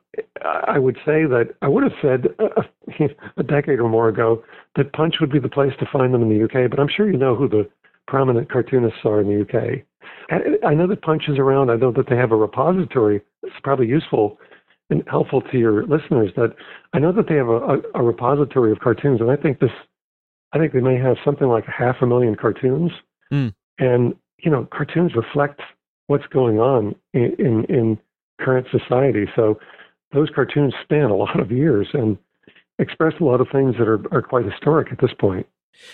I 0.67 0.79
would 0.79 0.95
say 1.05 1.25
that 1.25 1.55
I 1.61 1.67
would 1.67 1.83
have 1.83 1.93
said 2.01 2.27
a, 2.39 3.05
a 3.37 3.43
decade 3.43 3.79
or 3.79 3.89
more 3.89 4.09
ago 4.09 4.43
that 4.75 4.93
Punch 4.93 5.15
would 5.19 5.31
be 5.31 5.39
the 5.39 5.49
place 5.49 5.73
to 5.79 5.87
find 5.91 6.13
them 6.13 6.21
in 6.23 6.29
the 6.29 6.43
UK, 6.43 6.69
but 6.69 6.79
I'm 6.79 6.89
sure 6.89 7.09
you 7.09 7.17
know 7.17 7.35
who 7.35 7.47
the 7.47 7.69
prominent 8.07 8.51
cartoonists 8.51 8.99
are 9.05 9.21
in 9.21 9.27
the 9.27 9.41
UK. 9.41 9.85
I 10.63 10.73
know 10.73 10.87
that 10.87 11.01
Punch 11.01 11.23
is 11.27 11.37
around. 11.37 11.69
I 11.69 11.75
know 11.75 11.91
that 11.91 12.09
they 12.09 12.15
have 12.15 12.31
a 12.31 12.37
repository. 12.37 13.21
It's 13.43 13.55
probably 13.63 13.87
useful 13.87 14.37
and 14.89 15.03
helpful 15.07 15.41
to 15.41 15.57
your 15.57 15.83
listeners. 15.85 16.31
That 16.35 16.55
I 16.93 16.99
know 16.99 17.11
that 17.11 17.27
they 17.27 17.35
have 17.35 17.49
a, 17.49 17.57
a, 17.57 17.77
a 17.95 18.03
repository 18.03 18.71
of 18.71 18.79
cartoons, 18.79 19.21
and 19.21 19.29
I 19.29 19.35
think 19.35 19.59
this 19.59 19.71
I 20.53 20.57
think 20.57 20.73
they 20.73 20.81
may 20.81 20.97
have 20.97 21.17
something 21.23 21.47
like 21.47 21.65
half 21.65 21.97
a 22.01 22.05
million 22.05 22.35
cartoons. 22.35 22.91
Mm. 23.31 23.53
And, 23.79 24.15
you 24.39 24.51
know, 24.51 24.67
cartoons 24.71 25.15
reflect 25.15 25.61
what's 26.07 26.27
going 26.27 26.59
on 26.59 26.95
in, 27.13 27.35
in, 27.39 27.65
in 27.65 27.99
current 28.39 28.67
society. 28.71 29.27
So 29.35 29.59
those 30.11 30.29
cartoons 30.33 30.73
span 30.83 31.05
a 31.05 31.15
lot 31.15 31.39
of 31.39 31.51
years 31.51 31.87
and 31.93 32.17
express 32.79 33.13
a 33.19 33.23
lot 33.23 33.39
of 33.39 33.47
things 33.51 33.75
that 33.77 33.87
are, 33.87 34.01
are 34.13 34.21
quite 34.21 34.45
historic 34.45 34.91
at 34.91 34.99
this 34.99 35.13
point. 35.17 35.47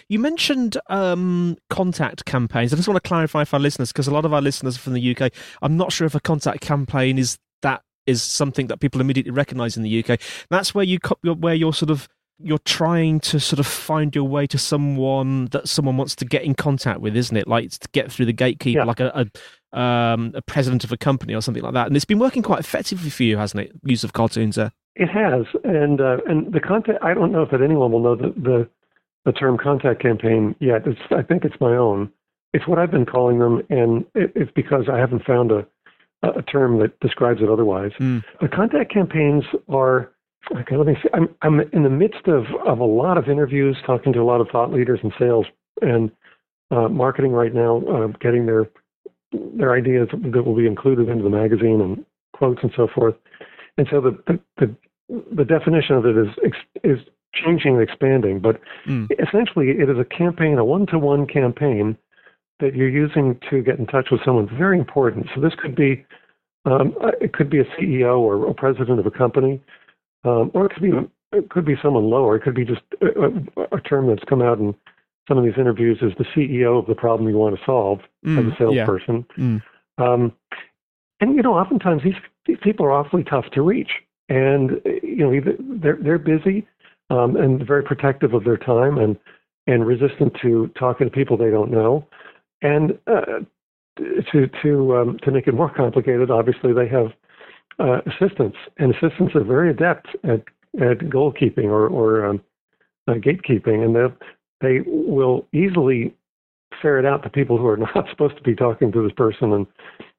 You 0.10 0.20
mentioned 0.20 0.78
um, 0.90 1.58
contact 1.70 2.26
campaigns. 2.26 2.74
I 2.74 2.78
just 2.78 2.88
want 2.88 3.02
to 3.02 3.08
clarify 3.08 3.44
for 3.44 3.58
our 3.58 3.60
listeners 3.60 3.92
because 3.92 4.08
a 4.08 4.14
lot 4.14 4.26
of 4.26 4.34
our 4.34 4.42
listeners 4.42 4.76
are 4.76 4.80
from 4.80 4.94
the 4.94 5.16
UK. 5.16 5.32
I'm 5.62 5.78
not 5.78 5.92
sure 5.92 6.08
if 6.08 6.16
a 6.16 6.20
contact 6.20 6.62
campaign 6.62 7.20
is 7.20 7.38
that 7.62 7.84
is 8.06 8.24
something 8.24 8.68
that 8.68 8.80
people 8.80 9.02
immediately 9.02 9.32
recognise 9.32 9.78
in 9.78 9.84
the 9.84 10.04
UK. 10.04 10.20
That's 10.50 10.74
where 10.74 10.84
you 10.84 10.98
where 11.22 11.54
you're 11.54 11.74
sort 11.74 11.92
of 11.92 12.08
you're 12.40 12.60
trying 12.60 13.20
to 13.20 13.40
sort 13.40 13.60
of 13.60 13.66
find 13.66 14.14
your 14.14 14.26
way 14.26 14.46
to 14.48 14.58
someone 14.58 15.46
that 15.48 15.68
someone 15.68 15.98
wants 15.98 16.16
to 16.16 16.26
get 16.26 16.44
in 16.44 16.54
contact 16.54 17.02
with, 17.02 17.16
isn't 17.16 17.36
it? 17.36 17.48
Like 17.48 17.72
to 17.72 17.88
get 17.92 18.12
through 18.12 18.28
the 18.28 18.34
gatekeeper, 18.34 18.80
yeah. 18.80 18.84
like 18.86 19.00
a, 19.00 19.28
a, 19.74 19.80
um, 19.80 20.32
a 20.36 20.42
president 20.42 20.84
of 20.84 20.92
a 20.92 20.98
company 20.98 21.34
or 21.34 21.42
something 21.42 21.64
like 21.64 21.74
that. 21.74 21.88
And 21.88 21.96
it's 21.96 22.06
been 22.06 22.20
working 22.20 22.44
quite 22.44 22.60
effectively 22.60 23.10
for 23.10 23.24
you, 23.24 23.38
hasn't 23.38 23.64
it? 23.64 23.72
Use 23.84 24.04
of 24.04 24.14
cartoons 24.14 24.56
there. 24.56 24.72
It 24.96 25.10
has, 25.10 25.46
and 25.64 26.02
uh, 26.02 26.18
and 26.28 26.52
the 26.52 26.60
contact. 26.60 27.04
I 27.04 27.14
don't 27.14 27.32
know 27.32 27.44
if 27.44 27.52
that 27.52 27.62
anyone 27.62 27.92
will 27.92 28.02
know 28.02 28.16
the, 28.16 28.34
the 28.36 28.70
the 29.26 29.32
term 29.32 29.58
contact 29.58 30.02
campaign 30.02 30.56
yet. 30.60 30.88
It's 30.88 31.00
I 31.12 31.22
think 31.22 31.46
it's 31.46 31.60
my 31.62 31.76
own. 31.76 32.12
It's 32.54 32.68
what 32.68 32.80
I've 32.80 32.90
been 32.90 33.06
calling 33.06 33.38
them, 33.38 33.62
and 33.70 34.06
it, 34.16 34.32
it's 34.36 34.52
because 34.56 34.86
I 34.92 34.98
haven't 34.98 35.24
found 35.24 35.52
a 35.52 35.68
a 36.24 36.42
term 36.42 36.80
that 36.80 37.00
describes 37.00 37.42
it 37.42 37.50
otherwise. 37.50 37.92
Mm. 38.00 38.24
Uh, 38.42 38.48
contact 38.54 38.92
campaigns 38.92 39.44
are. 39.70 40.12
Okay, 40.56 40.78
let 40.78 40.88
me 40.88 40.96
see. 41.02 41.10
I'm 41.14 41.30
I'm 41.42 41.60
in 41.74 41.84
the 41.84 41.90
midst 41.90 42.28
of 42.28 42.46
of 42.66 42.80
a 42.80 42.86
lot 42.86 43.18
of 43.18 43.28
interviews, 43.28 43.78
talking 43.86 44.14
to 44.14 44.22
a 44.22 44.24
lot 44.24 44.42
of 44.42 44.48
thought 44.50 44.72
leaders 44.72 45.00
in 45.04 45.12
sales 45.20 45.46
and 45.82 46.12
uh, 46.72 46.88
marketing 46.88 47.32
right 47.32 47.54
now, 47.54 47.82
uh, 47.88 48.08
getting 48.20 48.46
their 48.46 48.70
their 49.32 49.74
ideas 49.74 50.08
that 50.12 50.44
will 50.44 50.56
be 50.56 50.68
included 50.68 51.10
into 51.10 51.24
the 51.24 51.30
magazine 51.30 51.82
and 51.82 52.06
quotes 52.34 52.60
and 52.64 52.72
so 52.76 52.88
forth. 52.94 53.16
And 53.78 53.88
so 53.92 54.00
the 54.02 54.18
the, 54.28 54.40
the 54.58 54.76
the 55.36 55.46
definition 55.46 55.96
of 55.96 56.06
it 56.06 56.18
is 56.18 56.28
is 56.84 57.00
changing 57.34 57.74
and 57.76 57.84
expanding, 57.84 58.40
but 58.40 58.60
Mm. 58.88 59.10
essentially 59.20 59.72
it 59.72 59.90
is 59.90 59.98
a 60.00 60.06
campaign, 60.06 60.58
a 60.58 60.66
one-to-one 60.66 61.28
campaign 61.28 61.98
that 62.60 62.74
you're 62.76 62.90
using 62.90 63.40
to 63.50 63.62
get 63.62 63.78
in 63.78 63.86
touch 63.86 64.10
with 64.12 64.22
someone 64.24 64.48
very 64.58 64.80
important. 64.80 65.28
So 65.36 65.42
this 65.42 65.54
could 65.56 65.76
be 65.76 66.06
um, 66.66 66.96
it 67.22 67.34
could 67.34 67.50
be 67.50 67.60
a 67.60 67.66
CEO 67.66 68.20
or 68.20 68.50
a 68.50 68.54
president 68.54 69.00
of 69.00 69.06
a 69.06 69.12
company, 69.12 69.62
um, 70.24 70.52
or 70.54 70.66
it 70.66 70.74
could 70.74 70.84
be 70.84 70.92
it 71.34 71.50
could 71.50 71.66
be 71.66 71.76
someone 71.82 72.10
lower. 72.10 72.38
It 72.38 72.44
could 72.44 72.56
be 72.56 72.66
just 72.66 72.82
a, 73.02 73.62
a, 73.62 73.78
a 73.78 73.82
term 73.82 74.08
that's 74.08 74.24
come 74.24 74.42
out 74.42 74.60
in 74.60 74.74
some 75.28 75.38
of 75.38 75.44
these 75.44 75.58
interviews 75.58 76.00
is 76.02 76.14
the 76.18 76.26
CEO 76.36 76.80
of 76.80 76.88
the 76.88 76.96
problem 76.96 77.30
you 77.30 77.38
want 77.38 77.58
to 77.58 77.66
solve 77.66 78.00
Mm, 78.26 78.40
as 78.40 78.46
a 78.46 78.74
yeah. 78.74 78.86
salesperson. 78.86 79.26
Mm. 79.38 79.62
Um, 79.98 80.34
and 81.20 81.36
you 81.36 81.42
know, 81.42 81.54
oftentimes 81.54 82.04
these, 82.04 82.16
these 82.46 82.58
people 82.62 82.86
are 82.86 82.92
awfully 82.92 83.24
tough 83.24 83.46
to 83.54 83.62
reach, 83.62 83.92
and 84.30 84.72
uh, 84.86 84.90
you 85.02 85.18
know, 85.18 85.54
they're 85.82 85.98
they're 86.02 86.20
busy 86.20 86.68
um, 87.10 87.36
and 87.36 87.66
very 87.66 87.84
protective 87.84 88.34
of 88.34 88.44
their 88.44 88.58
time 88.58 88.98
and 88.98 89.18
and 89.66 89.86
resistant 89.86 90.36
to 90.42 90.70
talking 90.80 91.08
to 91.08 91.12
people 91.12 91.38
they 91.38 91.50
don't 91.50 91.72
know, 91.72 92.06
and 92.62 92.98
uh, 93.08 93.40
to 94.32 94.48
to 94.62 94.98
um, 94.98 95.18
to 95.24 95.32
make 95.32 95.48
it 95.48 95.54
more 95.54 95.74
complicated, 95.74 96.30
obviously 96.30 96.74
they 96.74 96.88
have 96.88 97.08
uh, 97.80 98.02
assistants, 98.06 98.58
and 98.78 98.94
assistants 98.94 99.36
are 99.36 99.44
very 99.44 99.70
adept 99.70 100.08
at 100.24 100.44
at 100.80 101.00
goalkeeping 101.00 101.66
or 101.66 101.88
or 101.88 102.26
um, 102.26 102.42
uh, 103.08 103.14
gatekeeping, 103.14 103.84
and 103.84 103.96
they 103.96 104.08
they 104.62 104.80
will 104.88 105.48
easily 105.54 106.14
ferret 106.82 107.06
out 107.06 107.24
the 107.24 107.30
people 107.30 107.58
who 107.58 107.68
are 107.68 107.78
not 107.96 108.08
supposed 108.10 108.38
to 108.38 108.44
be 108.44 108.56
talking 108.56 108.92
to 108.92 109.04
this 109.04 109.14
person 109.14 109.54
and 109.54 109.68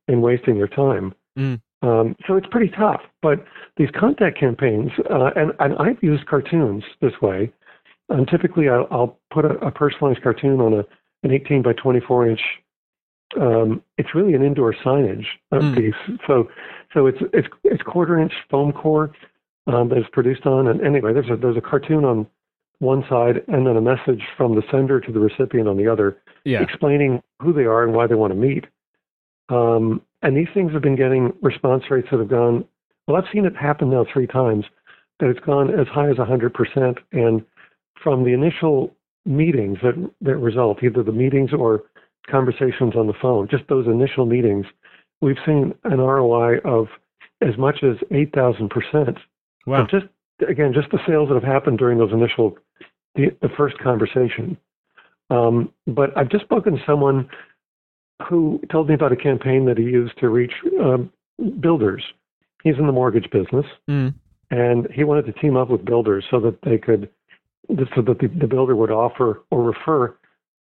and 0.09 0.23
wasting 0.23 0.57
their 0.57 0.69
time. 0.69 1.15
Mm. 1.39 1.61
Um, 1.83 2.17
so 2.27 2.37
it's 2.37 2.47
pretty 2.51 2.71
tough. 2.71 3.03
But 3.23 3.45
these 3.77 3.91
contact 3.99 4.39
campaigns, 4.39 4.91
uh, 5.11 5.31
and, 5.37 5.53
and 5.61 5.77
I've 5.79 6.03
used 6.03 6.27
cartoons 6.27 6.83
this 7.01 7.13
way. 7.23 7.53
And 8.09 8.27
typically, 8.27 8.69
I'll, 8.69 8.89
I'll 8.91 9.19
put 9.31 9.45
a, 9.45 9.51
a 9.59 9.71
personalized 9.71 10.23
cartoon 10.23 10.61
on 10.61 10.73
a 10.73 10.85
an 11.25 11.33
18 11.33 11.63
by 11.63 11.73
24 11.73 12.29
inch. 12.31 12.41
Um, 13.37 13.83
it's 13.99 14.15
really 14.15 14.35
an 14.35 14.43
indoor 14.43 14.73
signage 14.73 15.27
Mm. 15.53 15.75
piece. 15.77 16.19
So, 16.27 16.49
so 16.95 17.07
it's 17.07 17.19
it's 17.33 17.49
it's 17.65 17.83
quarter 17.83 18.19
inch 18.19 18.33
foam 18.51 18.73
core 18.73 19.11
um, 19.67 19.89
that 19.91 19.99
is 19.99 20.07
produced 20.13 20.47
on. 20.47 20.69
And 20.69 20.81
anyway, 20.81 21.13
there's 21.13 21.29
a 21.31 21.37
there's 21.37 21.57
a 21.57 21.61
cartoon 21.61 22.05
on 22.05 22.27
one 22.81 23.05
side, 23.09 23.43
and 23.49 23.67
then 23.67 23.77
a 23.77 23.81
message 23.81 24.23
from 24.37 24.55
the 24.55 24.63
sender 24.71 25.01
to 25.01 25.13
the 25.13 25.19
recipient 25.19 25.69
on 25.69 25.77
the 25.77 25.89
other 25.89 26.17
Yeah. 26.45 26.63
explaining 26.63 27.23
who 27.43 27.53
they 27.53 27.65
are 27.65 27.83
and 27.83 27.93
why 27.93 28.07
they 28.07 28.15
want 28.15 28.33
to 28.33 28.39
meet. 28.39 28.67
Um, 29.49 30.01
and 30.23 30.37
these 30.37 30.49
things 30.55 30.73
have 30.73 30.83
been 30.83 30.97
getting 30.97 31.33
response 31.43 31.91
rates 31.91 32.09
that 32.11 32.19
have 32.21 32.29
gone, 32.29 32.65
well, 33.07 33.17
I've 33.17 33.31
seen 33.33 33.45
it 33.47 33.57
happen 33.57 33.91
now 33.91 34.05
three 34.13 34.27
times, 34.27 34.65
that 35.21 35.29
it's 35.29 35.41
gone 35.41 35.71
as 35.71 35.87
high 35.89 36.09
as 36.11 36.17
100%. 36.17 36.99
And 37.13 37.45
from 38.03 38.25
the 38.25 38.33
initial 38.33 38.95
meetings 39.25 39.79
that, 39.83 39.95
that 40.21 40.37
result, 40.37 40.83
either 40.83 41.03
the 41.03 41.13
meetings 41.13 41.53
or 41.53 41.85
conversations 42.29 42.95
on 42.97 43.07
the 43.07 43.15
phone, 43.21 43.49
just 43.51 43.65
those 43.69 43.87
initial 43.87 44.27
meetings, 44.27 44.67
we've 45.21 45.37
seen 45.47 45.75
an 45.85 45.99
ROI 45.99 46.59
of 46.65 46.87
as 47.41 47.57
much 47.57 47.83
as 47.83 47.97
8,000%. 48.11 49.19
Wow. 49.67 49.87
Just 49.91 50.07
again, 50.49 50.73
just 50.73 50.91
the 50.91 50.99
sales 51.07 51.29
that 51.29 51.35
have 51.35 51.43
happened 51.43 51.79
during 51.79 51.99
those 51.99 52.13
initial, 52.13 52.57
the, 53.15 53.27
the 53.43 53.49
first 53.57 53.79
conversation. 53.79 54.57
Um, 55.31 55.73
but 55.87 56.17
I've 56.17 56.31
just 56.31 56.45
spoken 56.45 56.75
to 56.75 56.83
someone 56.87 57.29
who 58.29 58.61
told 58.71 58.89
me 58.89 58.95
about 58.95 59.13
a 59.13 59.17
campaign 59.17 59.67
that 59.67 59.79
he 59.79 59.85
used 59.85 60.19
to 60.19 60.29
reach 60.29 60.53
um, 60.81 61.13
builders. 61.61 62.03
He's 62.65 62.77
in 62.79 62.87
the 62.87 62.93
mortgage 62.93 63.31
business, 63.31 63.67
Mm. 63.89 64.15
and 64.51 64.89
he 64.93 65.05
wanted 65.05 65.27
to 65.27 65.33
team 65.33 65.57
up 65.57 65.69
with 65.69 65.85
builders 65.85 66.25
so 66.31 66.41
that 66.41 66.61
they 66.63 66.79
could, 66.79 67.09
so 67.69 68.03
that 68.03 68.19
the, 68.19 68.29
the 68.41 68.47
builder 68.47 68.75
would 68.75 68.91
offer 68.91 69.43
or 69.51 69.63
refer 69.63 70.17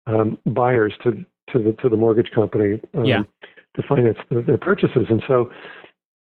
um, 0.06 0.38
buyers 0.46 0.92
to 1.04 1.24
to 1.52 1.58
the 1.58 1.72
to 1.82 1.88
the 1.88 1.96
mortgage 1.96 2.30
company 2.32 2.80
um, 2.94 3.04
Yeah. 3.04 3.22
to 3.74 3.82
finance 3.88 4.18
the, 4.30 4.42
their 4.42 4.58
purchases. 4.58 5.06
And 5.08 5.22
so, 5.26 5.50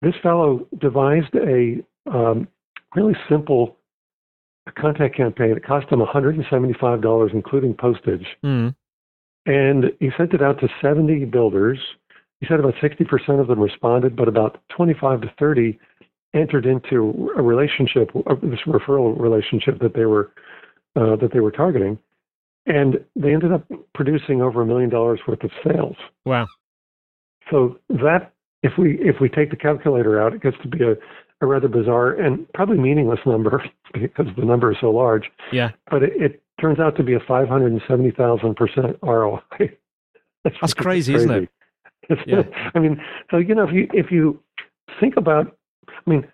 this 0.02 0.14
fellow 0.22 0.66
devised 0.78 1.34
a 1.34 1.84
um, 2.10 2.48
really 2.94 3.16
simple 3.28 3.76
contact 4.78 5.16
campaign. 5.16 5.52
It 5.52 5.64
cost 5.64 5.90
him 5.90 6.00
$175, 6.00 7.34
including 7.34 7.74
postage. 7.74 8.26
Mm. 8.44 8.74
And 9.46 9.84
he 10.00 10.10
sent 10.16 10.32
it 10.32 10.42
out 10.42 10.60
to 10.60 10.68
70 10.80 11.24
builders. 11.26 11.78
He 12.40 12.46
said 12.46 12.60
about 12.60 12.74
60% 12.74 13.40
of 13.40 13.48
them 13.48 13.58
responded, 13.58 14.16
but 14.16 14.28
about 14.28 14.60
25 14.76 15.22
to 15.22 15.32
30 15.38 15.78
entered 16.34 16.66
into 16.66 17.30
a 17.36 17.42
relationship, 17.42 18.10
this 18.42 18.60
referral 18.66 19.18
relationship 19.18 19.80
that 19.80 19.94
they 19.94 20.04
were 20.04 20.30
uh, 20.96 21.14
that 21.16 21.30
they 21.32 21.38
were 21.38 21.52
targeting, 21.52 21.96
and 22.66 23.04
they 23.16 23.32
ended 23.32 23.52
up 23.52 23.66
producing 23.94 24.42
over 24.42 24.62
a 24.62 24.66
million 24.66 24.90
dollars 24.90 25.20
worth 25.26 25.42
of 25.42 25.50
sales. 25.64 25.96
Wow. 26.24 26.46
So 27.50 27.78
that, 27.88 28.32
if 28.62 28.72
we 28.78 28.98
if 29.00 29.16
we 29.20 29.28
take 29.28 29.50
the 29.50 29.56
calculator 29.56 30.20
out, 30.20 30.34
it 30.34 30.42
gets 30.42 30.56
to 30.62 30.68
be 30.68 30.84
a, 30.84 30.92
a 31.40 31.46
rather 31.46 31.68
bizarre 31.68 32.12
and 32.12 32.50
probably 32.52 32.78
meaningless 32.78 33.20
number 33.26 33.64
because 33.92 34.26
the 34.36 34.44
number 34.44 34.70
is 34.72 34.78
so 34.80 34.90
large. 34.90 35.30
Yeah. 35.52 35.70
But 35.90 36.02
it, 36.02 36.12
it 36.16 36.42
turns 36.60 36.78
out 36.78 36.96
to 36.96 37.02
be 37.02 37.14
a 37.14 37.20
five 37.20 37.48
hundred 37.48 37.72
and 37.72 37.82
seventy 37.88 38.10
thousand 38.10 38.54
percent 38.56 38.98
ROI. 39.02 39.40
That's, 40.44 40.56
That's 40.60 40.74
crazy, 40.74 41.14
isn't 41.14 41.30
it? 41.30 41.48
Yeah. 42.26 42.42
I 42.74 42.78
mean, 42.78 43.02
so 43.30 43.38
you 43.38 43.54
know, 43.54 43.64
if 43.64 43.74
you 43.74 43.88
if 43.92 44.10
you 44.10 44.40
think 44.98 45.16
about, 45.16 45.56
I 45.88 46.10
mean, 46.10 46.26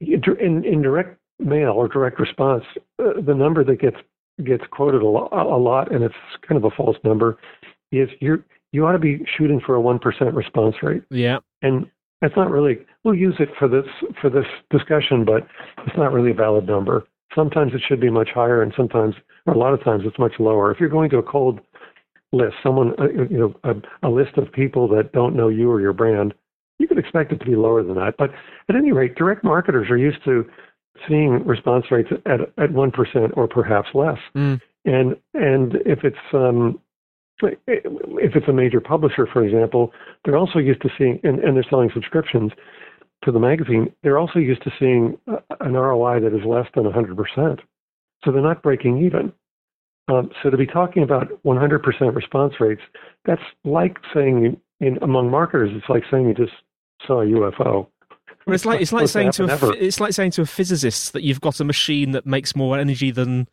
in 0.00 0.64
in 0.64 0.82
direct 0.82 1.18
mail 1.38 1.72
or 1.72 1.88
direct 1.88 2.18
response, 2.18 2.64
uh, 2.98 3.20
the 3.20 3.34
number 3.34 3.64
that 3.64 3.80
gets 3.80 3.96
gets 4.44 4.64
quoted 4.70 5.02
a 5.02 5.06
lot, 5.06 5.32
a 5.32 5.56
lot, 5.56 5.92
and 5.92 6.04
it's 6.04 6.14
kind 6.46 6.56
of 6.56 6.64
a 6.64 6.74
false 6.76 6.96
number, 7.04 7.38
is 7.92 8.08
you 8.20 8.42
you 8.72 8.86
ought 8.86 8.92
to 8.92 8.98
be 8.98 9.24
shooting 9.38 9.60
for 9.64 9.74
a 9.74 9.80
one 9.80 9.98
percent 9.98 10.34
response 10.34 10.76
rate, 10.82 11.02
Yeah. 11.10 11.38
and 11.62 11.86
that's 12.20 12.36
not 12.36 12.50
really. 12.50 12.78
We'll 13.04 13.14
use 13.14 13.36
it 13.38 13.48
for 13.58 13.68
this 13.68 13.86
for 14.20 14.30
this 14.30 14.46
discussion, 14.70 15.24
but 15.24 15.46
it's 15.86 15.96
not 15.96 16.12
really 16.12 16.30
a 16.30 16.34
valid 16.34 16.66
number. 16.66 17.04
Sometimes 17.34 17.72
it 17.74 17.82
should 17.86 18.00
be 18.00 18.10
much 18.10 18.30
higher, 18.34 18.62
and 18.62 18.72
sometimes, 18.76 19.14
or 19.46 19.54
a 19.54 19.58
lot 19.58 19.74
of 19.74 19.82
times, 19.84 20.02
it's 20.06 20.18
much 20.18 20.32
lower. 20.38 20.70
If 20.70 20.80
you're 20.80 20.88
going 20.88 21.10
to 21.10 21.18
a 21.18 21.22
cold 21.22 21.60
list, 22.32 22.54
someone 22.62 22.92
uh, 22.98 23.08
you 23.30 23.38
know 23.38 23.54
a, 23.64 24.08
a 24.08 24.10
list 24.10 24.36
of 24.36 24.52
people 24.52 24.88
that 24.88 25.12
don't 25.12 25.36
know 25.36 25.48
you 25.48 25.70
or 25.70 25.80
your 25.80 25.92
brand, 25.92 26.34
you 26.78 26.88
could 26.88 26.98
expect 26.98 27.32
it 27.32 27.38
to 27.40 27.46
be 27.46 27.56
lower 27.56 27.82
than 27.82 27.94
that. 27.94 28.14
But 28.18 28.30
at 28.68 28.76
any 28.76 28.92
rate, 28.92 29.14
direct 29.14 29.44
marketers 29.44 29.88
are 29.90 29.96
used 29.96 30.22
to 30.24 30.44
seeing 31.08 31.44
response 31.46 31.86
rates 31.90 32.10
at 32.26 32.40
at 32.58 32.72
one 32.72 32.90
percent 32.90 33.32
or 33.36 33.48
perhaps 33.48 33.88
less. 33.94 34.18
Mm. 34.34 34.60
And 34.84 35.16
and 35.34 35.76
if 35.86 36.04
it's 36.04 36.16
um, 36.32 36.80
if 37.42 38.34
it's 38.34 38.48
a 38.48 38.52
major 38.52 38.80
publisher, 38.80 39.26
for 39.30 39.44
example, 39.44 39.92
they're 40.24 40.36
also 40.36 40.58
used 40.58 40.82
to 40.82 40.88
seeing, 40.96 41.20
and, 41.22 41.38
and 41.40 41.56
they're 41.56 41.66
selling 41.68 41.90
subscriptions 41.92 42.52
to 43.24 43.32
the 43.32 43.38
magazine. 43.38 43.92
They're 44.02 44.18
also 44.18 44.38
used 44.38 44.62
to 44.62 44.70
seeing 44.78 45.18
an 45.60 45.72
ROI 45.72 46.20
that 46.20 46.34
is 46.34 46.44
less 46.46 46.66
than 46.74 46.84
100%. 46.84 47.60
So 48.24 48.32
they're 48.32 48.42
not 48.42 48.62
breaking 48.62 49.04
even. 49.04 49.32
Um, 50.08 50.30
so 50.42 50.50
to 50.50 50.56
be 50.56 50.66
talking 50.66 51.02
about 51.02 51.28
100% 51.44 52.14
response 52.14 52.54
rates, 52.60 52.82
that's 53.24 53.42
like 53.64 53.98
saying 54.14 54.58
in 54.80 54.98
among 55.02 55.30
marketers, 55.30 55.70
it's 55.74 55.88
like 55.88 56.04
saying 56.10 56.28
you 56.28 56.34
just 56.34 56.52
saw 57.06 57.22
a 57.22 57.26
UFO. 57.26 57.88
Well, 58.46 58.54
it's 58.54 58.64
like 58.64 58.80
it's 58.80 58.92
like 58.92 59.08
saying 59.08 59.32
to 59.32 59.44
a 59.44 59.48
happen 59.48 59.74
it's 59.78 59.98
like 59.98 60.12
saying 60.12 60.30
to 60.32 60.42
a 60.42 60.46
physicist 60.46 61.12
that 61.14 61.22
you've 61.22 61.40
got 61.40 61.58
a 61.60 61.64
machine 61.64 62.12
that 62.12 62.26
makes 62.26 62.54
more 62.54 62.78
energy 62.78 63.10
than 63.10 63.48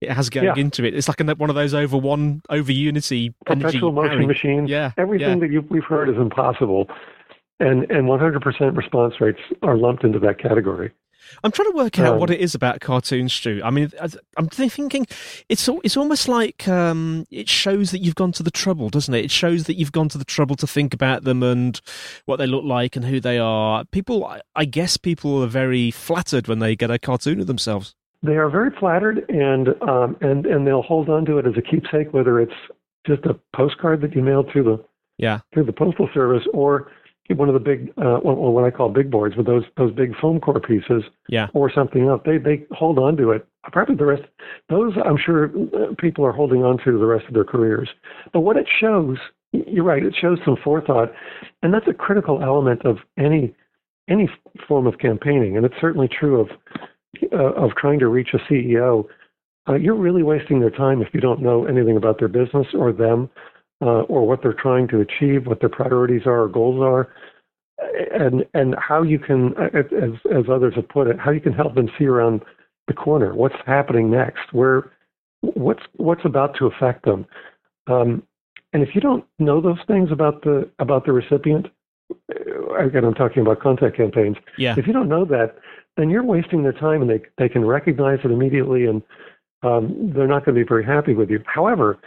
it 0.00 0.10
has 0.10 0.30
going 0.30 0.46
Yeah. 0.46 0.54
into 0.56 0.84
it. 0.84 0.94
It's 0.96 1.06
like 1.06 1.20
a, 1.20 1.24
one 1.36 1.48
of 1.48 1.54
those 1.54 1.74
over 1.74 1.96
one 1.96 2.42
over 2.50 2.72
unity 2.72 3.34
perpetual 3.46 3.92
motion 3.92 4.10
carrying- 4.10 4.28
machine. 4.28 4.66
Yeah, 4.66 4.90
Everything 4.98 5.38
that 5.40 5.52
you, 5.52 5.64
we've 5.70 5.84
heard 5.84 6.08
is 6.08 6.16
impossible, 6.16 6.88
and 7.60 7.88
and 7.90 8.08
100% 8.08 8.76
response 8.76 9.14
rates 9.20 9.38
are 9.62 9.76
lumped 9.76 10.02
into 10.02 10.18
that 10.18 10.38
category. 10.40 10.90
I'm 11.44 11.50
trying 11.50 11.70
to 11.70 11.76
work 11.76 11.98
out 11.98 12.14
Um, 12.14 12.20
what 12.20 12.30
it 12.30 12.40
is 12.40 12.54
about 12.54 12.80
cartoons, 12.80 13.32
Stu. 13.32 13.60
I 13.64 13.70
mean, 13.70 13.90
I'm 14.36 14.48
th- 14.48 14.70
thinking 14.72 15.06
it's 15.48 15.68
it's 15.84 15.96
almost 15.96 16.28
like 16.28 16.66
um, 16.68 17.26
it 17.30 17.48
shows 17.48 17.90
that 17.90 18.00
you've 18.00 18.14
gone 18.14 18.32
to 18.32 18.42
the 18.42 18.50
trouble, 18.50 18.88
doesn't 18.90 19.14
it? 19.14 19.24
It 19.24 19.30
shows 19.30 19.64
that 19.64 19.76
you've 19.76 19.92
gone 19.92 20.08
to 20.10 20.18
the 20.18 20.24
trouble 20.24 20.56
to 20.56 20.66
think 20.66 20.94
about 20.94 21.24
them 21.24 21.42
and 21.42 21.80
what 22.26 22.36
they 22.36 22.46
look 22.46 22.64
like 22.64 22.96
and 22.96 23.04
who 23.04 23.20
they 23.20 23.38
are. 23.38 23.84
People, 23.86 24.24
I- 24.56 24.64
guess, 24.64 24.96
people 24.96 25.42
are 25.42 25.48
very 25.48 25.90
flattered 25.90 26.48
when 26.48 26.58
they 26.58 26.74
get 26.74 26.90
a 26.90 26.98
cartoon 26.98 27.40
of 27.40 27.46
themselves. 27.46 27.94
They 28.22 28.36
are 28.36 28.48
very 28.48 28.70
flattered, 28.78 29.24
and 29.28 29.68
um, 29.82 30.16
and 30.20 30.46
and 30.46 30.66
they'll 30.66 30.82
hold 30.82 31.08
on 31.08 31.24
to 31.26 31.38
it 31.38 31.46
as 31.46 31.54
a 31.56 31.62
keepsake, 31.62 32.12
whether 32.14 32.40
it's 32.40 32.52
just 33.06 33.24
a 33.26 33.34
postcard 33.54 34.00
that 34.02 34.14
you 34.14 34.22
mail 34.22 34.44
through 34.50 34.62
the 34.62 34.84
Yeah, 35.18 35.40
through 35.52 35.64
the 35.64 35.72
postal 35.72 36.08
service 36.14 36.44
or 36.54 36.90
one 37.38 37.48
of 37.48 37.54
the 37.54 37.60
big, 37.60 37.92
uh, 37.98 38.18
what, 38.18 38.36
what 38.36 38.64
I 38.64 38.70
call 38.70 38.88
big 38.88 39.10
boards, 39.10 39.36
with 39.36 39.46
those 39.46 39.64
those 39.76 39.92
big 39.92 40.16
foam 40.20 40.40
core 40.40 40.60
pieces, 40.60 41.02
yeah, 41.28 41.48
or 41.54 41.70
something 41.72 42.08
else. 42.08 42.22
They 42.24 42.38
they 42.38 42.64
hold 42.72 42.98
on 42.98 43.16
to 43.16 43.30
it. 43.30 43.46
Probably 43.70 43.94
the 43.94 44.06
rest. 44.06 44.22
Those 44.68 44.92
I'm 45.04 45.18
sure 45.18 45.50
uh, 45.74 45.94
people 45.98 46.24
are 46.24 46.32
holding 46.32 46.64
on 46.64 46.78
to 46.84 46.98
the 46.98 47.06
rest 47.06 47.26
of 47.28 47.34
their 47.34 47.44
careers. 47.44 47.88
But 48.32 48.40
what 48.40 48.56
it 48.56 48.66
shows, 48.80 49.18
you're 49.52 49.84
right. 49.84 50.04
It 50.04 50.14
shows 50.20 50.38
some 50.44 50.56
forethought, 50.62 51.12
and 51.62 51.72
that's 51.72 51.88
a 51.88 51.94
critical 51.94 52.42
element 52.42 52.84
of 52.84 52.98
any 53.18 53.54
any 54.08 54.28
form 54.66 54.86
of 54.86 54.98
campaigning, 54.98 55.56
and 55.56 55.64
it's 55.64 55.74
certainly 55.80 56.08
true 56.08 56.40
of 56.40 56.48
uh, 57.32 57.52
of 57.52 57.70
trying 57.76 57.98
to 58.00 58.08
reach 58.08 58.30
a 58.34 58.38
CEO. 58.52 59.04
Uh, 59.68 59.74
you're 59.74 59.94
really 59.94 60.24
wasting 60.24 60.58
their 60.58 60.70
time 60.70 61.02
if 61.02 61.08
you 61.12 61.20
don't 61.20 61.40
know 61.40 61.66
anything 61.66 61.96
about 61.96 62.18
their 62.18 62.28
business 62.28 62.66
or 62.74 62.92
them, 62.92 63.30
uh, 63.82 64.02
or 64.02 64.26
what 64.26 64.42
they're 64.42 64.52
trying 64.52 64.86
to 64.88 65.00
achieve, 65.00 65.46
what 65.46 65.60
their 65.60 65.68
priorities 65.68 66.22
are 66.24 66.42
or 66.42 66.48
goals 66.48 66.80
are, 66.80 67.12
and 68.14 68.44
and 68.54 68.76
how 68.78 69.02
you 69.02 69.18
can, 69.18 69.54
as 69.74 70.14
as 70.34 70.44
others 70.50 70.74
have 70.76 70.88
put 70.88 71.08
it, 71.08 71.18
how 71.18 71.32
you 71.32 71.40
can 71.40 71.52
help 71.52 71.74
them 71.74 71.90
see 71.98 72.06
around 72.06 72.42
the 72.86 72.94
corner, 72.94 73.34
what's 73.34 73.56
happening 73.66 74.10
next, 74.10 74.52
where 74.52 74.92
what's 75.40 75.82
what's 75.96 76.24
about 76.24 76.56
to 76.58 76.66
affect 76.66 77.04
them. 77.04 77.26
Um, 77.88 78.22
and 78.72 78.82
if 78.82 78.94
you 78.94 79.00
don't 79.00 79.24
know 79.38 79.60
those 79.60 79.80
things 79.86 80.10
about 80.12 80.42
the 80.42 80.70
about 80.78 81.04
the 81.04 81.12
recipient, 81.12 81.66
uh, 82.10 82.74
again, 82.76 83.04
I'm 83.04 83.14
talking 83.14 83.42
about 83.42 83.60
contact 83.60 83.96
campaigns. 83.96 84.36
yeah. 84.56 84.74
If 84.78 84.86
you 84.86 84.92
don't 84.92 85.08
know 85.08 85.24
that, 85.26 85.56
then 85.96 86.08
you're 86.08 86.24
wasting 86.24 86.62
their 86.62 86.72
time, 86.72 87.02
and 87.02 87.10
they 87.10 87.20
they 87.36 87.48
can 87.48 87.64
recognize 87.64 88.20
it 88.24 88.30
immediately, 88.30 88.86
and 88.86 89.02
um, 89.62 90.12
they're 90.14 90.28
not 90.28 90.44
going 90.44 90.54
to 90.54 90.64
be 90.64 90.68
very 90.68 90.84
happy 90.84 91.14
with 91.14 91.30
you. 91.30 91.42
However, 91.46 91.98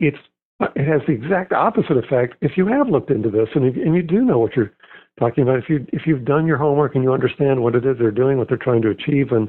it's 0.00 0.18
it 0.60 0.86
has 0.86 1.02
the 1.06 1.12
exact 1.12 1.52
opposite 1.52 1.96
effect 1.96 2.34
if 2.40 2.52
you 2.56 2.66
have 2.66 2.88
looked 2.88 3.10
into 3.10 3.30
this 3.30 3.48
and 3.54 3.64
if, 3.64 3.76
and 3.76 3.94
you 3.94 4.02
do 4.02 4.24
know 4.24 4.38
what 4.38 4.56
you're 4.56 4.72
talking 5.18 5.42
about. 5.42 5.58
If 5.58 5.68
you 5.68 5.86
if 5.92 6.02
you've 6.06 6.24
done 6.24 6.46
your 6.46 6.56
homework 6.56 6.94
and 6.94 7.04
you 7.04 7.12
understand 7.12 7.62
what 7.62 7.74
it 7.74 7.84
is 7.84 7.96
they're 7.98 8.10
doing, 8.10 8.38
what 8.38 8.48
they're 8.48 8.56
trying 8.56 8.82
to 8.82 8.90
achieve, 8.90 9.32
and 9.32 9.48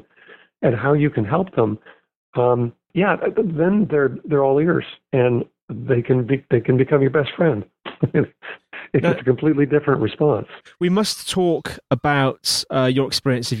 and 0.62 0.74
how 0.76 0.92
you 0.92 1.10
can 1.10 1.24
help 1.24 1.54
them, 1.56 1.78
um, 2.34 2.72
yeah, 2.94 3.16
then 3.36 3.86
they're 3.90 4.16
they're 4.24 4.44
all 4.44 4.58
ears 4.60 4.84
and 5.12 5.44
they 5.68 6.02
can 6.02 6.26
be 6.26 6.44
they 6.50 6.60
can 6.60 6.76
become 6.76 7.00
your 7.02 7.10
best 7.10 7.30
friend. 7.36 7.64
it's 8.14 9.02
No. 9.02 9.10
just 9.10 9.20
a 9.20 9.24
completely 9.24 9.66
different 9.66 10.00
response. 10.00 10.46
We 10.80 10.88
must 10.88 11.28
talk 11.30 11.78
about 11.90 12.64
uh, 12.70 12.90
your 12.92 13.06
experience 13.06 13.52
of. 13.52 13.60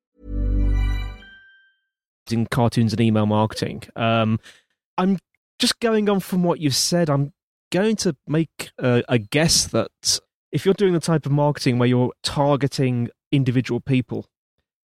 In 2.29 2.45
cartoons 2.47 2.93
and 2.93 3.01
email 3.01 3.25
marketing. 3.25 3.83
Um, 3.95 4.39
I'm 4.97 5.17
just 5.59 5.79
going 5.79 6.09
on 6.09 6.19
from 6.19 6.43
what 6.43 6.59
you've 6.59 6.75
said. 6.75 7.09
I'm 7.09 7.33
going 7.71 7.95
to 7.97 8.15
make 8.27 8.71
a, 8.77 9.03
a 9.07 9.17
guess 9.17 9.65
that 9.67 10.19
if 10.51 10.65
you're 10.65 10.73
doing 10.73 10.93
the 10.93 10.99
type 10.99 11.25
of 11.25 11.31
marketing 11.31 11.79
where 11.79 11.87
you're 11.87 12.11
targeting 12.23 13.09
individual 13.31 13.79
people, 13.79 14.27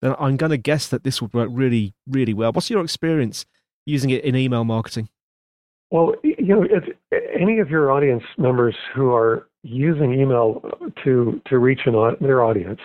then 0.02 0.16
I'm 0.20 0.38
going 0.38 0.50
to 0.50 0.58
guess 0.58 0.88
that 0.90 1.04
this 1.04 1.22
would 1.22 1.34
work 1.34 1.50
really, 1.52 1.94
really 2.08 2.34
well. 2.34 2.52
What's 2.52 2.70
your 2.70 2.84
experience 2.84 3.46
using 3.86 4.10
it 4.10 4.24
in 4.24 4.36
email 4.36 4.64
marketing? 4.64 5.10
Well, 5.92 6.16
you 6.24 6.56
know, 6.56 6.64
if 6.64 6.84
any 7.40 7.60
of 7.60 7.70
your 7.70 7.92
audience 7.92 8.24
members 8.38 8.76
who 8.96 9.14
are 9.14 9.48
using 9.64 10.14
email 10.14 10.62
to 11.04 11.42
to 11.46 11.60
reach 11.60 11.82
an, 11.86 11.94
their 12.20 12.44
audience 12.44 12.80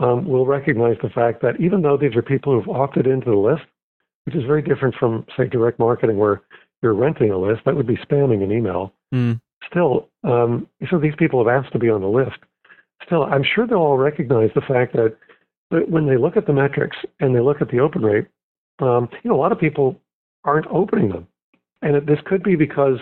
um, 0.00 0.26
will 0.26 0.46
recognize 0.46 0.96
the 1.02 1.10
fact 1.10 1.42
that 1.42 1.60
even 1.60 1.82
though 1.82 1.96
these 1.96 2.14
are 2.14 2.22
people 2.22 2.52
who've 2.52 2.74
opted 2.74 3.06
into 3.06 3.30
the 3.30 3.36
list, 3.36 3.64
which 4.24 4.36
is 4.36 4.44
very 4.44 4.62
different 4.62 4.94
from 4.94 5.24
say 5.36 5.46
direct 5.46 5.78
marketing 5.78 6.18
where 6.18 6.42
you're 6.82 6.94
renting 6.94 7.30
a 7.30 7.38
list, 7.38 7.62
that 7.64 7.74
would 7.74 7.86
be 7.86 7.96
spamming 7.96 8.42
an 8.42 8.52
email. 8.52 8.92
Mm. 9.12 9.40
Still, 9.68 10.08
um, 10.24 10.68
so 10.88 10.98
these 10.98 11.14
people 11.18 11.44
have 11.44 11.64
asked 11.64 11.72
to 11.72 11.78
be 11.78 11.90
on 11.90 12.00
the 12.00 12.08
list. 12.08 12.38
Still, 13.04 13.24
I'm 13.24 13.42
sure 13.42 13.66
they'll 13.66 13.78
all 13.78 13.98
recognize 13.98 14.50
the 14.54 14.60
fact 14.60 14.92
that 14.94 15.16
that 15.70 15.88
when 15.90 16.06
they 16.06 16.16
look 16.16 16.36
at 16.36 16.46
the 16.46 16.52
metrics 16.52 16.96
and 17.20 17.34
they 17.34 17.40
look 17.40 17.60
at 17.60 17.70
the 17.70 17.80
open 17.80 18.02
rate, 18.02 18.26
um, 18.78 19.08
you 19.22 19.30
know, 19.30 19.36
a 19.36 19.40
lot 19.40 19.52
of 19.52 19.58
people 19.58 20.00
aren't 20.44 20.66
opening 20.68 21.10
them. 21.10 21.26
And 21.82 21.96
it, 21.96 22.06
this 22.06 22.18
could 22.24 22.42
be 22.42 22.56
because 22.56 22.98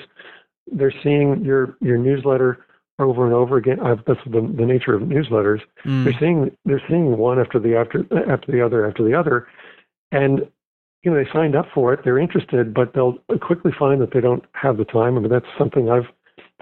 they're 0.73 0.95
seeing 1.03 1.45
your 1.45 1.77
your 1.81 1.99
newsletter 1.99 2.66
over 2.99 3.25
and 3.25 3.35
over 3.35 3.57
again. 3.57 3.79
Uh, 3.81 3.97
that's 4.07 4.21
the, 4.25 4.41
the 4.41 4.65
nature 4.67 4.95
of 4.95 5.03
newsletters. 5.03 5.61
Mm. 5.85 6.05
They're 6.05 6.19
seeing 6.21 6.57
they're 6.65 6.83
seeing 6.89 7.17
one 7.19 7.39
after 7.39 7.59
the 7.59 7.77
after 7.77 8.01
after 8.31 8.53
the 8.53 8.65
other 8.65 8.87
after 8.89 9.03
the 9.05 9.19
other, 9.19 9.47
and 10.13 10.41
you 11.03 11.11
know 11.11 11.17
they 11.23 11.29
signed 11.33 11.55
up 11.57 11.67
for 11.75 11.93
it. 11.93 12.01
They're 12.05 12.19
interested, 12.19 12.73
but 12.75 12.95
they'll 12.95 13.19
quickly 13.41 13.73
find 13.79 14.01
that 14.01 14.13
they 14.13 14.21
don't 14.21 14.45
have 14.53 14.77
the 14.79 14.85
time. 14.85 15.17
I 15.17 15.21
mean 15.21 15.31
that's 15.31 15.47
something 15.59 15.91
I've 15.91 16.07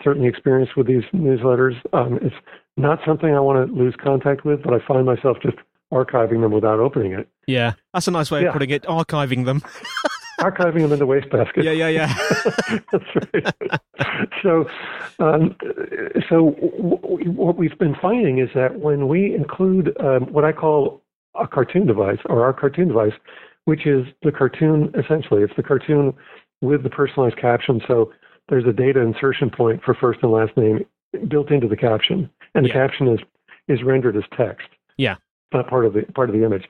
certainly 0.03 0.29
experienced 0.29 0.77
with 0.77 0.87
these 0.89 1.05
newsletters. 1.15 1.75
Um, 1.93 2.19
it's 2.21 2.35
not 2.77 2.99
something 3.07 3.33
I 3.35 3.41
want 3.41 3.69
to 3.69 3.73
lose 3.75 3.95
contact 4.03 4.45
with, 4.45 4.63
but 4.63 4.75
I 4.75 4.79
find 4.87 5.07
myself 5.07 5.37
just 5.41 5.57
archiving 5.93 6.41
them 6.41 6.51
without 6.51 6.81
opening 6.81 7.13
it, 7.13 7.29
Yeah, 7.47 7.75
that's 7.93 8.09
a 8.09 8.11
nice 8.11 8.29
way 8.29 8.41
Yeah. 8.43 8.49
of 8.49 8.53
putting 8.55 8.71
it. 8.71 8.83
Archiving 8.83 9.45
them. 9.45 9.63
archiving 10.51 10.81
them 10.83 10.93
in 10.93 10.99
the 10.99 11.07
wastebasket. 11.07 11.65
yeah, 11.65 11.73
yeah, 11.73 11.89
yeah. 11.89 12.15
That's 12.93 13.05
right. 13.33 13.81
so, 14.43 14.67
um, 15.19 15.57
so 16.29 16.51
w- 16.51 16.99
w- 17.01 17.31
what 17.33 17.57
we've 17.57 17.79
been 17.79 17.97
finding 18.01 18.39
is 18.39 18.49
that 18.55 18.81
when 18.81 19.09
we 19.09 19.35
include 19.35 19.97
um, 20.01 20.33
what 20.33 20.45
I 20.45 20.53
call 20.53 21.03
a 21.35 21.47
cartoon 21.47 21.87
device 21.87 22.19
or 22.27 22.45
our 22.45 22.53
cartoon 22.53 22.89
device, 22.89 23.13
which 23.65 23.87
is 23.87 24.07
the 24.23 24.33
cartoon 24.33 24.93
essentially, 24.99 25.43
it's 25.43 25.55
the 25.57 25.63
cartoon 25.63 26.13
with 26.61 26.83
the 26.83 26.91
personalized 26.91 27.37
caption. 27.39 27.81
So 27.89 28.13
there's 28.49 28.65
a 28.67 28.73
data 28.73 29.01
insertion 29.01 29.51
point 29.51 29.83
for 29.83 29.95
first 29.95 30.21
and 30.23 30.31
last 30.33 30.57
name 30.57 30.85
built 31.29 31.51
into 31.51 31.69
the 31.69 31.77
caption, 31.77 32.29
and 32.55 32.65
the 32.65 32.69
Yeah. 32.69 32.75
caption 32.75 33.09
is 33.09 33.21
is 33.67 33.83
rendered 33.83 34.15
as 34.17 34.25
text. 34.37 34.69
Yeah. 34.99 35.17
Not 35.53 35.69
part 35.69 35.87
of 35.87 35.95
the 35.95 36.03
part 36.15 36.29
of 36.29 36.35
the 36.37 36.45
image. 36.45 36.65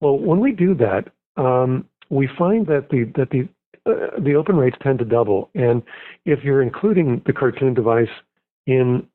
Well, 0.00 0.18
when 0.18 0.40
we 0.40 0.52
do 0.52 0.74
that, 0.76 1.08
um, 1.36 1.84
we 2.10 2.28
find 2.38 2.66
that 2.66 2.88
the 2.90 3.04
that 3.16 3.30
the 3.30 3.48
uh, 3.86 4.20
the 4.20 4.34
open 4.34 4.56
rates 4.56 4.76
tend 4.82 4.98
to 4.98 5.04
double, 5.04 5.50
and 5.54 5.82
if 6.24 6.44
you're 6.44 6.62
including 6.62 7.22
the 7.26 7.32
cartoon 7.32 7.74
device 7.74 8.08
in 8.66 9.06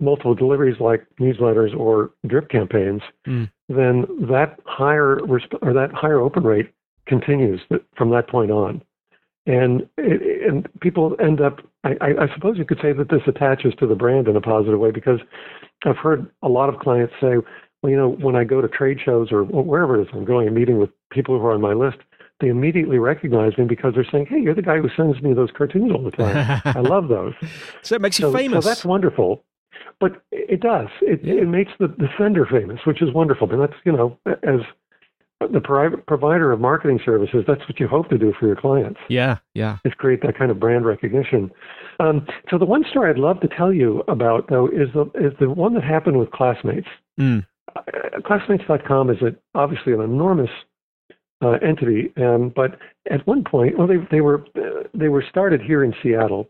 multiple 0.00 0.34
deliveries 0.34 0.80
like 0.80 1.04
newsletters 1.20 1.76
or 1.78 2.10
drip 2.26 2.48
campaigns, 2.48 3.02
Mm. 3.26 3.50
then 3.68 4.06
that 4.30 4.58
higher 4.64 5.18
resp- 5.20 5.58
or 5.62 5.72
that 5.74 5.92
higher 5.92 6.20
open 6.20 6.42
rate 6.44 6.70
continues 7.06 7.60
from 7.96 8.10
that 8.10 8.28
point 8.28 8.50
on. 8.50 8.82
And 9.46 9.86
it, 9.98 10.48
and 10.48 10.68
people 10.80 11.16
end 11.20 11.40
up. 11.40 11.60
I, 11.84 11.96
I 12.00 12.08
I 12.24 12.34
suppose 12.34 12.56
you 12.58 12.64
could 12.64 12.80
say 12.80 12.92
that 12.92 13.08
this 13.08 13.22
attaches 13.26 13.74
to 13.78 13.86
the 13.86 13.94
brand 13.94 14.28
in 14.28 14.36
a 14.36 14.40
positive 14.40 14.78
way 14.78 14.90
because 14.90 15.20
I've 15.84 15.96
heard 15.96 16.30
a 16.42 16.48
lot 16.48 16.68
of 16.68 16.78
clients 16.78 17.14
say, 17.20 17.36
well, 17.82 17.90
you 17.90 17.96
know, 17.96 18.10
when 18.10 18.36
I 18.36 18.44
go 18.44 18.60
to 18.60 18.68
trade 18.68 18.98
shows 19.04 19.32
or 19.32 19.44
wherever 19.44 19.98
it 19.98 20.02
is 20.02 20.08
I'm 20.12 20.24
going 20.24 20.46
and 20.46 20.54
meeting 20.54 20.78
with 20.78 20.90
people 21.10 21.38
who 21.38 21.46
are 21.46 21.52
on 21.54 21.60
my 21.60 21.72
list, 21.72 21.98
they 22.40 22.48
immediately 22.48 22.98
recognize 22.98 23.56
me 23.58 23.64
because 23.64 23.94
they're 23.94 24.06
saying, 24.10 24.26
"Hey, 24.26 24.40
you're 24.40 24.54
the 24.54 24.62
guy 24.62 24.78
who 24.78 24.88
sends 24.96 25.20
me 25.22 25.32
those 25.34 25.50
cartoons 25.56 25.92
all 25.92 26.02
the 26.02 26.10
time. 26.10 26.60
I 26.76 26.80
love 26.80 27.08
those." 27.08 27.34
so 27.82 27.94
it 27.94 28.00
makes 28.00 28.18
you 28.18 28.24
so, 28.26 28.32
famous. 28.32 28.64
So 28.64 28.68
that's 28.70 28.84
wonderful. 28.84 29.44
But 29.98 30.22
it 30.32 30.60
does. 30.60 30.88
It, 31.02 31.20
Yeah. 31.22 31.34
it 31.42 31.48
makes 31.48 31.72
the, 31.78 31.88
the 31.88 32.08
sender 32.18 32.46
famous, 32.46 32.80
which 32.86 33.02
is 33.02 33.12
wonderful. 33.12 33.50
And 33.52 33.60
that's, 33.60 33.74
you 33.84 33.92
know, 33.92 34.18
as 34.26 34.60
the 35.52 35.60
pri- 35.60 35.94
provider 36.06 36.52
of 36.52 36.60
marketing 36.60 37.00
services, 37.04 37.44
that's 37.46 37.60
what 37.68 37.78
you 37.78 37.86
hope 37.86 38.08
to 38.08 38.16
do 38.18 38.32
for 38.38 38.46
your 38.46 38.56
clients, 38.56 38.98
yeah, 39.08 39.38
yeah. 39.54 39.78
is 39.84 39.92
create 39.94 40.22
that 40.22 40.36
kind 40.38 40.50
of 40.50 40.58
brand 40.60 40.84
recognition. 40.86 41.50
Um, 41.98 42.26
so 42.50 42.56
the 42.58 42.64
one 42.66 42.84
story 42.90 43.10
I'd 43.10 43.18
love 43.18 43.40
to 43.40 43.48
tell 43.48 43.72
you 43.72 44.02
about, 44.08 44.48
though, 44.48 44.66
is 44.68 44.88
the, 44.94 45.04
is 45.14 45.32
the 45.38 45.50
one 45.50 45.74
that 45.74 45.84
happened 45.84 46.18
with 46.18 46.30
Classmates. 46.30 46.88
Mm. 47.18 47.46
Uh, 47.76 47.82
Classmates.com 48.24 49.10
is 49.10 49.20
a, 49.22 49.34
obviously 49.54 49.92
an 49.92 50.00
enormous 50.00 50.50
uh, 51.42 51.58
entity, 51.62 52.12
um, 52.18 52.52
but 52.54 52.78
at 53.10 53.26
one 53.26 53.44
point, 53.44 53.78
well, 53.78 53.86
they, 53.86 53.96
they 54.10 54.20
were 54.20 54.44
uh, 54.56 54.88
they 54.94 55.08
were 55.08 55.24
started 55.28 55.62
here 55.62 55.82
in 55.82 55.94
Seattle, 56.02 56.48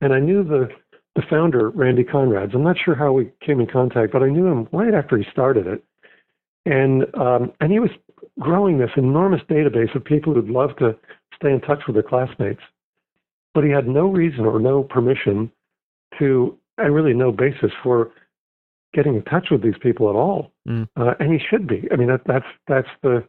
and 0.00 0.12
I 0.12 0.20
knew 0.20 0.44
the 0.44 0.68
the 1.16 1.22
founder, 1.30 1.70
Randy 1.70 2.04
Conrads. 2.04 2.54
I'm 2.54 2.62
not 2.62 2.76
sure 2.82 2.94
how 2.94 3.12
we 3.12 3.30
came 3.44 3.58
in 3.58 3.66
contact, 3.66 4.12
but 4.12 4.22
I 4.22 4.28
knew 4.28 4.46
him 4.46 4.68
right 4.70 4.92
after 4.92 5.16
he 5.16 5.24
started 5.32 5.66
it. 5.66 5.82
And 6.66 7.06
um, 7.14 7.52
and 7.60 7.72
he 7.72 7.78
was 7.78 7.90
growing 8.38 8.78
this 8.78 8.90
enormous 8.96 9.40
database 9.48 9.94
of 9.94 10.04
people 10.04 10.34
who'd 10.34 10.50
love 10.50 10.76
to 10.76 10.94
stay 11.34 11.50
in 11.50 11.60
touch 11.62 11.80
with 11.86 11.96
their 11.96 12.02
classmates. 12.02 12.60
But 13.54 13.64
he 13.64 13.70
had 13.70 13.88
no 13.88 14.08
reason 14.08 14.44
or 14.44 14.60
no 14.60 14.82
permission 14.82 15.50
to, 16.18 16.58
and 16.76 16.94
really 16.94 17.14
no 17.14 17.32
basis 17.32 17.70
for 17.82 18.10
getting 18.92 19.14
in 19.14 19.22
touch 19.22 19.48
with 19.50 19.62
these 19.62 19.78
people 19.80 20.10
at 20.10 20.16
all. 20.16 20.52
Mm. 20.68 20.88
Uh, 20.96 21.14
and 21.18 21.32
he 21.32 21.38
should 21.38 21.66
be. 21.66 21.88
I 21.90 21.96
mean, 21.96 22.08
that, 22.08 22.22
that's 22.26 22.46
that's 22.66 22.88
the 23.02 23.24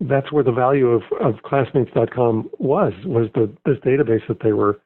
that's 0.00 0.30
where 0.32 0.44
the 0.44 0.52
value 0.52 0.88
of, 0.88 1.02
of 1.20 1.42
classmates.com 1.42 2.50
was 2.58 2.92
was 3.04 3.28
the 3.34 3.50
this 3.64 3.78
database 3.78 4.26
that 4.28 4.40
they 4.42 4.52
were 4.52 4.80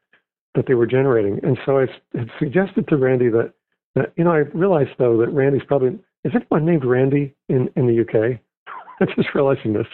that 0.55 0.67
they 0.67 0.75
were 0.75 0.87
generating. 0.87 1.39
And 1.45 1.59
so 1.65 1.79
I 1.79 1.87
had 2.17 2.29
suggested 2.39 2.89
to 2.89 2.97
Randy 2.97 3.29
that, 3.29 3.53
that 3.95 4.13
you 4.17 4.25
know, 4.25 4.33
I 4.33 4.39
realized 4.55 4.91
though 4.99 5.17
that 5.19 5.29
Randy's 5.31 5.63
probably 5.67 5.99
is 6.25 6.33
anyone 6.35 6.65
named 6.67 6.85
Randy 6.85 7.35
in, 7.49 7.69
in 7.77 7.87
the 7.87 8.01
UK? 8.03 8.41
I'm 9.01 9.07
just 9.17 9.35
realizing 9.35 9.73
this. 9.73 9.87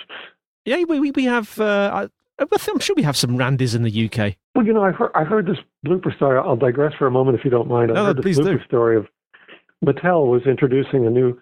Yeah, 0.65 0.83
we 0.89 0.99
we, 1.01 1.11
we 1.13 1.25
have. 1.25 1.59
Uh, 1.61 2.09
I, 2.39 2.43
I'm 2.43 2.81
sure 2.81 2.95
we 2.97 3.03
have 3.03 3.17
some 3.17 3.37
Randys 3.37 3.75
in 3.75 3.83
the 3.83 4.07
UK. 4.07 4.35
Well, 4.55 4.67
you 4.67 4.73
know, 4.75 4.83
I 4.85 4.91
heard 4.91 5.11
I 5.15 5.25
heard 5.25 5.47
this 5.47 5.59
blooper 5.87 6.15
story. 6.17 6.39
I'll 6.39 6.57
digress 6.57 6.93
for 6.99 7.07
a 7.07 7.11
moment 7.11 7.39
if 7.39 7.45
you 7.45 7.51
don't 7.51 7.69
mind. 7.69 7.91
I 7.91 7.95
No, 7.95 8.05
heard 8.07 8.23
this 8.23 8.39
blooper 8.39 8.59
do. 8.59 8.65
story 8.65 8.97
of 8.97 9.07
Mattel 9.85 10.31
was 10.31 10.43
introducing 10.47 11.07
a 11.07 11.11
new 11.11 11.41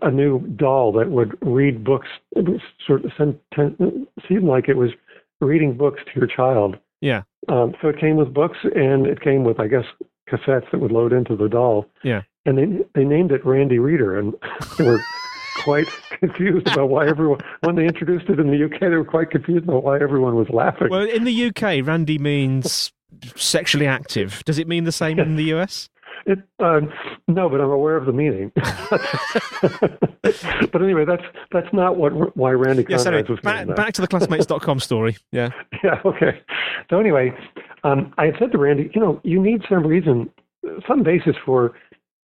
a 0.00 0.10
new 0.10 0.40
doll 0.56 0.92
that 0.92 1.10
would 1.10 1.36
read 1.42 1.84
books. 1.84 2.08
It 2.34 2.48
was 2.48 2.60
sort 2.86 3.04
of 3.04 3.12
seemed 3.16 4.44
like 4.44 4.68
it 4.68 4.76
was 4.76 4.90
reading 5.40 5.76
books 5.76 6.00
to 6.04 6.20
your 6.20 6.26
child. 6.26 6.78
Yeah. 7.00 7.22
Um, 7.48 7.74
so 7.82 7.88
it 7.88 7.98
came 7.98 8.16
with 8.16 8.32
books, 8.32 8.58
and 8.74 9.06
it 9.06 9.20
came 9.20 9.44
with, 9.44 9.58
I 9.60 9.66
guess, 9.66 9.84
cassettes 10.30 10.70
that 10.70 10.80
would 10.80 10.92
load 10.92 11.12
into 11.12 11.36
the 11.36 11.48
doll. 11.48 11.86
Yeah. 12.02 12.22
And 12.46 12.58
they 12.58 12.84
they 12.94 13.04
named 13.04 13.32
it 13.32 13.44
Randy 13.44 13.78
Reader, 13.78 14.18
and 14.18 14.34
they 14.78 14.84
were 14.84 15.00
quite 15.62 15.88
confused 16.20 16.68
about 16.68 16.88
why 16.88 17.08
everyone. 17.08 17.40
When 17.60 17.76
they 17.76 17.84
introduced 17.84 18.28
it 18.28 18.40
in 18.40 18.50
the 18.50 18.64
UK, 18.64 18.80
they 18.80 18.88
were 18.88 19.04
quite 19.04 19.30
confused 19.30 19.64
about 19.64 19.84
why 19.84 20.00
everyone 20.00 20.36
was 20.36 20.48
laughing. 20.48 20.88
Well, 20.90 21.08
in 21.08 21.24
the 21.24 21.46
UK, 21.46 21.86
Randy 21.86 22.18
means 22.18 22.92
sexually 23.36 23.86
active. 23.86 24.42
Does 24.44 24.58
it 24.58 24.66
mean 24.66 24.84
the 24.84 24.92
same 24.92 25.18
in 25.18 25.36
the 25.36 25.52
US? 25.54 25.88
It, 26.26 26.38
um, 26.60 26.92
no, 27.26 27.48
but 27.48 27.60
I'm 27.60 27.70
aware 27.70 27.96
of 27.96 28.06
the 28.06 28.12
meaning. 28.12 28.52
but 30.70 30.82
anyway, 30.82 31.04
that's 31.04 31.24
that's 31.50 31.72
not 31.72 31.96
what 31.96 32.36
why 32.36 32.52
Randy 32.52 32.84
Conrad 32.84 33.06
anyway, 33.06 33.28
was 33.28 33.40
back, 33.40 33.66
that. 33.66 33.76
back 33.76 33.92
to 33.94 34.02
the 34.02 34.08
classmates.com 34.08 34.80
story. 34.80 35.16
Yeah. 35.30 35.50
Yeah, 35.82 36.00
okay. 36.04 36.40
So 36.90 37.00
anyway, 37.00 37.32
um, 37.82 38.14
I 38.16 38.26
had 38.26 38.34
said 38.38 38.52
to 38.52 38.58
Randy, 38.58 38.88
you 38.94 39.00
know, 39.00 39.20
you 39.24 39.42
need 39.42 39.62
some 39.68 39.84
reason, 39.84 40.30
some 40.86 41.02
basis 41.02 41.34
for 41.44 41.72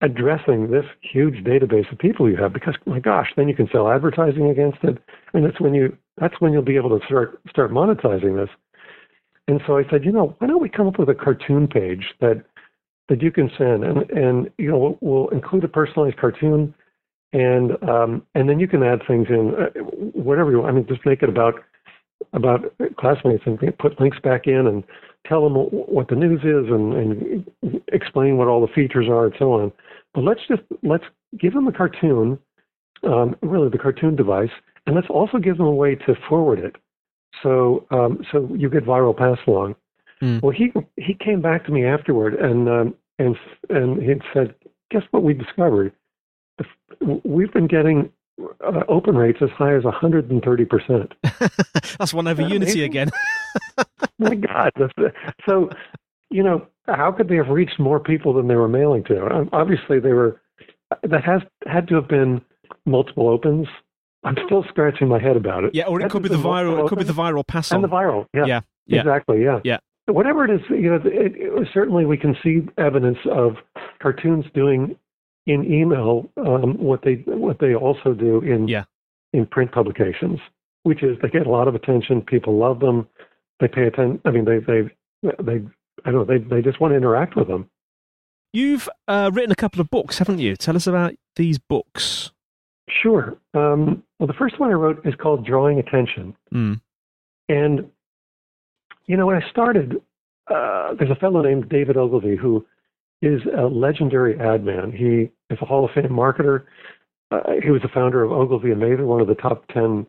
addressing 0.02 0.70
this 0.70 0.84
huge 1.02 1.46
database 1.46 1.90
of 1.90 1.98
people 1.98 2.30
you 2.30 2.36
have, 2.36 2.52
because 2.52 2.76
my 2.86 3.00
gosh, 3.00 3.30
then 3.38 3.48
you 3.48 3.56
can 3.56 3.70
sell 3.72 3.90
advertising 3.90 4.50
against 4.50 4.80
it, 4.84 4.98
and 5.34 5.46
that's 5.46 5.62
when 5.62 5.74
you 5.74 5.96
that's 6.18 6.36
when 6.42 6.52
you'll 6.52 6.62
be 6.62 6.76
able 6.76 7.00
to 7.00 7.06
start 7.06 7.40
start 7.50 7.72
monetizing 7.72 8.36
this. 8.36 8.50
And 9.48 9.62
so 9.66 9.78
I 9.78 9.84
said, 9.90 10.04
you 10.04 10.12
know, 10.12 10.36
why 10.40 10.48
don't 10.48 10.62
we 10.62 10.68
come 10.68 10.88
up 10.88 11.00
with 11.00 11.08
a 11.08 11.16
cartoon 11.16 11.68
page 11.68 12.04
that 12.20 12.44
that 13.10 13.22
you 13.22 13.32
can 13.32 13.50
send, 13.58 13.84
and 13.84 14.10
and 14.12 14.50
you 14.58 14.70
know, 14.70 14.98
we'll, 15.02 15.30
include 15.30 15.64
a 15.64 15.68
personalized 15.68 16.18
cartoon, 16.18 16.74
and 17.34 17.72
um, 17.88 18.26
and 18.36 18.50
then 18.50 18.60
you 18.60 18.68
can 18.68 18.84
add 18.84 19.02
things 19.08 19.28
in, 19.30 19.54
uh, 19.56 19.80
whatever 20.14 20.52
you 20.52 20.60
want. 20.60 20.72
I 20.72 20.76
mean, 20.76 20.88
just 20.88 21.06
make 21.06 21.24
it 21.24 21.30
about 21.30 21.56
about 22.34 22.74
classmates 22.98 23.44
and 23.46 23.60
put 23.78 24.00
links 24.00 24.18
back 24.24 24.48
in 24.48 24.68
and 24.68 24.84
tell 25.26 25.44
them 25.44 25.54
what 25.56 26.08
the 26.08 26.16
news 26.16 26.42
is 26.42 26.72
and, 26.72 26.94
and 26.94 27.82
explain 27.92 28.38
what 28.38 28.48
all 28.48 28.62
the 28.62 28.74
features 28.74 29.08
are 29.10 29.26
and 29.26 29.36
so 29.38 29.54
on. 29.54 29.72
But 30.14 30.24
let's 30.24 30.42
just 30.48 30.62
let's 30.84 31.04
give 31.40 31.54
them 31.54 31.68
a 31.68 31.72
cartoon, 31.72 32.40
um, 33.04 33.36
really 33.42 33.70
the 33.70 33.78
cartoon 33.78 34.16
device, 34.16 34.50
and 34.86 34.96
let's 34.96 35.08
also 35.10 35.38
give 35.38 35.58
them 35.58 35.68
a 35.68 35.76
way 35.76 35.96
to 35.96 36.16
forward 36.28 36.60
it. 36.60 36.76
So 37.44 37.86
um, 37.92 38.20
so 38.32 38.50
you 38.56 38.70
get 38.70 38.86
viral 38.86 39.16
pass 39.16 39.38
along. 39.48 39.76
Hmm. 40.20 40.40
Well, 40.42 40.52
he 40.52 40.72
he 40.96 41.14
came 41.14 41.42
back 41.42 41.66
to 41.66 41.72
me 41.72 41.86
afterward 41.86 42.34
and 42.36 42.68
um, 42.68 42.96
and 43.20 43.36
and 43.70 44.02
he 44.02 44.14
said, 44.34 44.56
guess 44.92 45.04
what 45.12 45.24
we 45.24 45.34
discovered? 45.34 45.94
We've 47.24 47.52
been 47.54 47.68
getting 47.68 48.12
uh, 48.66 48.84
open 48.88 49.16
rates 49.16 49.40
as 49.42 49.50
high 49.52 49.76
as 49.76 49.84
130 49.84 50.66
percent. 50.66 51.14
That's 52.00 52.14
one 52.14 52.28
over 52.28 52.42
Unity 52.42 52.84
amazing? 52.84 52.84
again. 52.84 53.12
my 54.20 54.36
God. 54.36 54.72
So, 55.48 55.70
you 56.30 56.44
know, 56.44 56.68
how 56.88 57.12
could 57.12 57.28
they 57.30 57.36
have 57.36 57.50
reached 57.50 57.80
more 57.80 58.00
people 58.00 58.34
than 58.34 58.48
they 58.48 58.56
were 58.56 58.68
mailing 58.68 59.04
to? 59.06 59.26
Um, 59.28 59.50
Obviously, 59.54 60.00
they 60.00 60.14
were. 60.14 60.42
That 61.04 61.24
has 61.24 61.42
had 61.66 61.88
to 61.90 61.96
have 61.96 62.08
been 62.08 62.42
multiple 62.86 63.28
opens. 63.28 63.68
I'm 64.24 64.38
still 64.46 64.64
scratching 64.70 65.08
my 65.08 65.20
head 65.20 65.36
about 65.36 65.64
it. 65.66 65.76
Yeah, 65.76 65.86
or 65.86 66.02
it 66.02 66.10
could 66.10 66.24
be 66.24 66.30
the 66.30 66.36
viral. 66.36 66.86
It 66.86 66.90
could 66.90 66.98
be 66.98 67.04
the 67.04 67.14
viral 67.14 67.46
pass 67.46 67.72
on. 67.72 67.78
and 67.78 67.84
the 67.84 67.94
viral. 67.94 68.26
Yeah, 68.34 68.46
Yeah, 68.46 68.62
yeah. 68.86 69.00
exactly. 69.02 69.44
Yeah, 69.44 69.60
Yeah. 69.64 69.80
Whatever 70.08 70.46
it 70.46 70.52
is, 70.52 70.62
you 70.70 70.90
know, 70.90 70.96
it, 71.04 71.34
it, 71.36 71.68
certainly 71.74 72.06
we 72.06 72.18
can 72.18 72.36
see 72.42 72.62
evidence 72.78 73.18
of 73.30 73.56
cartoons 74.02 74.46
doing 74.54 74.96
in 75.48 75.66
email 75.72 76.30
um, 76.38 76.78
what 76.78 77.02
they 77.04 77.24
what 77.26 77.60
they 77.60 77.76
also 77.76 78.14
do 78.14 78.40
in 78.42 78.68
Yeah. 78.68 78.86
in 79.34 79.46
print 79.46 79.72
publications, 79.72 80.40
which 80.84 81.04
is 81.04 81.18
they 81.22 81.30
get 81.30 81.46
a 81.46 81.50
lot 81.50 81.68
of 81.68 81.76
attention. 81.76 82.22
People 82.22 82.58
love 82.58 82.80
them. 82.80 83.08
They 83.60 83.68
pay 83.68 83.84
attention. 83.88 84.22
I 84.26 84.32
mean, 84.32 84.46
they 84.46 84.60
they 84.60 84.82
they 85.44 85.62
I 86.06 86.12
don't 86.12 86.14
know. 86.14 86.26
They 86.26 86.38
they 86.38 86.62
just 86.62 86.80
want 86.80 86.94
to 86.94 86.96
interact 86.98 87.36
with 87.36 87.48
them. 87.48 87.70
You've 88.54 88.88
uh, 89.10 89.30
written 89.34 89.52
a 89.52 89.56
couple 89.56 89.82
of 89.82 89.90
books, 89.90 90.20
haven't 90.20 90.40
you? 90.40 90.56
Tell 90.56 90.76
us 90.78 90.88
about 90.88 91.16
these 91.36 91.60
books. 91.60 92.32
Sure. 92.90 93.38
Um, 93.54 94.04
well, 94.20 94.28
the 94.28 94.34
first 94.34 94.58
one 94.60 94.70
I 94.70 94.74
wrote 94.74 95.06
is 95.06 95.14
called 95.16 95.46
Drawing 95.46 95.80
Attention, 95.80 96.34
Mm. 96.54 96.80
and 97.50 97.92
you 99.08 99.18
know 99.18 99.26
when 99.26 99.42
I 99.42 99.50
started, 99.50 100.02
uh, 100.54 100.94
there's 100.98 101.12
a 101.12 101.16
fellow 101.16 101.42
named 101.42 101.70
David 101.70 101.98
Ogilvy 101.98 102.36
who 102.36 102.66
is 103.22 103.42
a 103.58 103.64
legendary 103.64 104.40
ad 104.40 104.64
man. 104.64 104.92
He 104.92 105.32
is 105.54 105.60
a 105.62 105.66
Hall 105.66 105.86
of 105.86 105.92
Fame 105.92 106.10
marketer. 106.12 106.66
Uh, 107.32 107.54
he 107.64 107.72
was 107.72 107.82
the 107.82 107.88
founder 107.88 108.24
of 108.24 108.32
Ogilvy 108.32 108.72
and 108.72 108.80
Mather, 108.80 109.06
one 109.06 109.22
of 109.22 109.28
the 109.28 109.36
top 109.36 109.68
ten 109.68 110.06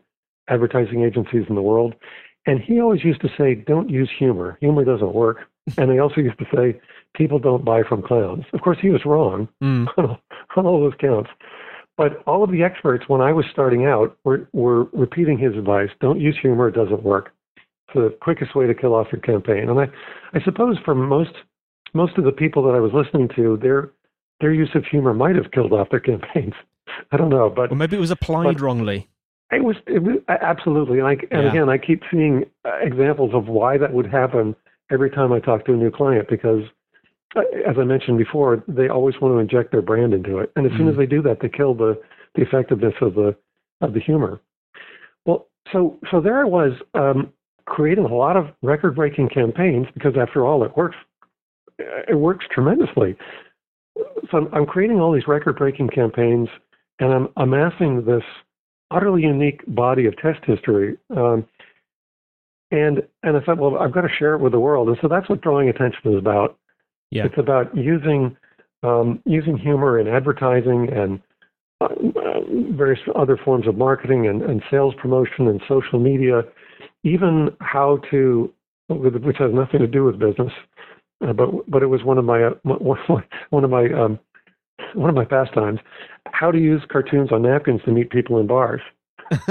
advertising 0.47 1.03
agencies 1.03 1.45
in 1.49 1.55
the 1.55 1.61
world. 1.61 1.95
And 2.45 2.59
he 2.61 2.79
always 2.79 3.03
used 3.03 3.21
to 3.21 3.29
say, 3.37 3.55
"Don't 3.55 3.89
use 3.89 4.09
humor. 4.17 4.57
Humor 4.61 4.85
doesn't 4.85 5.13
work." 5.13 5.47
And 5.77 5.91
he 5.91 5.99
also 5.99 6.21
used 6.21 6.39
to 6.39 6.45
say, 6.55 6.79
"People 7.15 7.39
don't 7.39 7.65
buy 7.65 7.83
from 7.83 8.01
clowns." 8.01 8.45
Of 8.53 8.61
course, 8.61 8.77
he 8.81 8.89
was 8.89 9.05
wrong 9.05 9.47
Mm. 9.61 9.87
on 10.55 10.65
all 10.65 10.79
those 10.79 10.95
counts. 10.99 11.29
But 11.97 12.23
all 12.25 12.43
of 12.43 12.51
the 12.51 12.63
experts, 12.63 13.09
when 13.09 13.19
I 13.19 13.33
was 13.33 13.45
starting 13.51 13.85
out, 13.85 14.17
were, 14.23 14.47
were 14.53 14.85
repeating 14.93 15.37
his 15.37 15.55
advice: 15.57 15.89
"Don't 15.99 16.19
use 16.19 16.37
humor; 16.41 16.69
it 16.69 16.75
doesn't 16.75 17.03
work. 17.03 17.33
The 17.93 18.15
quickest 18.21 18.55
way 18.55 18.67
to 18.67 18.73
kill 18.73 18.93
off 18.93 19.07
your 19.11 19.21
campaign." 19.21 19.69
And 19.69 19.79
I, 19.79 19.87
I 20.33 20.41
suppose 20.43 20.77
for 20.85 20.95
most 20.95 21.31
most 21.93 22.17
of 22.17 22.23
the 22.23 22.31
people 22.31 22.63
that 22.63 22.75
I 22.75 22.79
was 22.79 22.91
listening 22.93 23.29
to, 23.35 23.57
their 23.61 23.91
their 24.41 24.53
use 24.53 24.69
of 24.75 24.85
humor 24.85 25.13
might 25.13 25.35
have 25.35 25.51
killed 25.51 25.73
off 25.73 25.89
their 25.89 25.99
campaigns. 26.11 26.53
I 27.11 27.17
don't 27.17 27.29
know, 27.29 27.49
but 27.49 27.71
Or 27.71 27.75
maybe 27.75 27.95
it 27.97 27.99
was 27.99 28.11
applied 28.11 28.59
wrally. 28.61 29.07
it 29.51 29.63
was, 29.63 29.75
it 29.85 30.01
was 30.01 30.15
absolutely. 30.27 30.99
And, 30.99 31.07
I, 31.07 31.11
and 31.31 31.43
Yeah. 31.43 31.49
again, 31.49 31.69
I 31.69 31.77
keep 31.77 32.01
seeing 32.11 32.45
uh, 32.65 32.77
examples 32.81 33.31
of 33.33 33.47
why 33.47 33.77
that 33.77 33.93
would 33.93 34.07
happen 34.07 34.55
every 34.91 35.09
time 35.11 35.31
I 35.31 35.39
talk 35.39 35.65
to 35.65 35.73
a 35.73 35.75
new 35.77 35.91
client 35.91 36.27
because, 36.29 36.63
uh, 37.35 37.41
as 37.67 37.75
I 37.79 37.83
mentioned 37.83 38.17
before, 38.17 38.63
they 38.67 38.87
always 38.89 39.15
want 39.21 39.33
to 39.35 39.39
inject 39.39 39.71
their 39.71 39.81
brand 39.83 40.13
into 40.13 40.39
it, 40.39 40.51
and 40.55 40.65
as 40.65 40.71
soon 40.77 40.87
as 40.87 40.97
they 40.97 41.05
do 41.05 41.21
that, 41.23 41.39
they 41.41 41.49
kill 41.49 41.73
the 41.75 41.99
the 42.35 42.41
effectiveness 42.41 42.93
of 43.01 43.13
the 43.15 43.35
of 43.81 43.93
the 43.93 43.99
humor. 43.99 44.39
Well, 45.25 45.47
so 45.71 45.99
so 46.09 46.21
there 46.21 46.39
I 46.41 46.45
was 46.45 46.71
um, 46.95 47.31
creating 47.69 48.05
a 48.05 48.13
lot 48.13 48.35
of 48.35 48.47
record 48.61 48.95
breaking 48.95 49.29
campaigns 49.29 49.87
because 49.93 50.13
after 50.19 50.45
all, 50.45 50.63
it 50.63 50.75
works. 50.75 50.97
It 51.77 52.15
works 52.15 52.45
tremendously. 52.51 53.15
So 54.29 54.37
I'm, 54.37 54.49
I'm 54.53 54.65
creating 54.65 54.99
all 54.99 55.13
these 55.13 55.27
record 55.27 55.57
breaking 55.57 55.89
campaigns, 55.89 56.49
and 56.99 57.13
I'm 57.13 57.29
amassing 57.37 58.03
this 58.05 58.23
utterly 58.91 59.21
unique 59.21 59.61
body 59.67 60.05
of 60.05 60.17
test 60.17 60.43
history. 60.45 60.97
Um, 61.15 61.45
and 62.71 63.01
and 63.23 63.37
I 63.37 63.39
thought, 63.41 63.57
well, 63.57 63.77
I've 63.77 63.93
got 63.93 64.01
to 64.01 64.09
share 64.19 64.35
it 64.35 64.39
with 64.39 64.51
the 64.51 64.59
world, 64.59 64.89
and 64.89 64.97
so 65.01 65.07
that's 65.07 65.29
what 65.29 65.41
drawing 65.41 65.69
attention 65.69 66.11
is 66.11 66.17
about. 66.17 66.57
Yeah. 67.11 67.25
It's 67.25 67.37
about 67.37 67.75
using 67.75 68.35
um, 68.83 69.21
using 69.25 69.57
humor 69.57 69.99
in 69.99 70.07
advertising 70.07 70.89
and 70.93 71.19
uh, 71.81 71.85
uh, 71.85 72.41
various 72.71 72.99
other 73.15 73.37
forms 73.37 73.67
of 73.67 73.77
marketing 73.77 74.27
and, 74.27 74.41
and 74.41 74.61
sales 74.69 74.93
promotion 75.01 75.47
and 75.47 75.61
social 75.67 75.99
media, 75.99 76.43
even 77.03 77.49
how 77.61 77.99
to, 78.11 78.51
which 78.89 79.37
has 79.37 79.51
nothing 79.53 79.79
to 79.79 79.87
do 79.87 80.03
with 80.03 80.19
business, 80.19 80.51
uh, 81.25 81.33
but 81.33 81.49
but 81.69 81.83
it 81.83 81.87
was 81.87 82.03
one 82.03 82.17
of 82.17 82.25
my 82.25 82.43
uh, 82.43 82.53
one 83.49 83.63
of 83.63 83.69
my 83.69 83.85
um, 83.93 84.19
one 84.93 85.09
of 85.09 85.15
my 85.15 85.25
pastimes, 85.25 85.79
how 86.31 86.51
to 86.51 86.57
use 86.59 86.81
cartoons 86.91 87.31
on 87.31 87.41
napkins 87.43 87.81
to 87.85 87.91
meet 87.91 88.09
people 88.09 88.39
in 88.39 88.47
bars, 88.47 88.81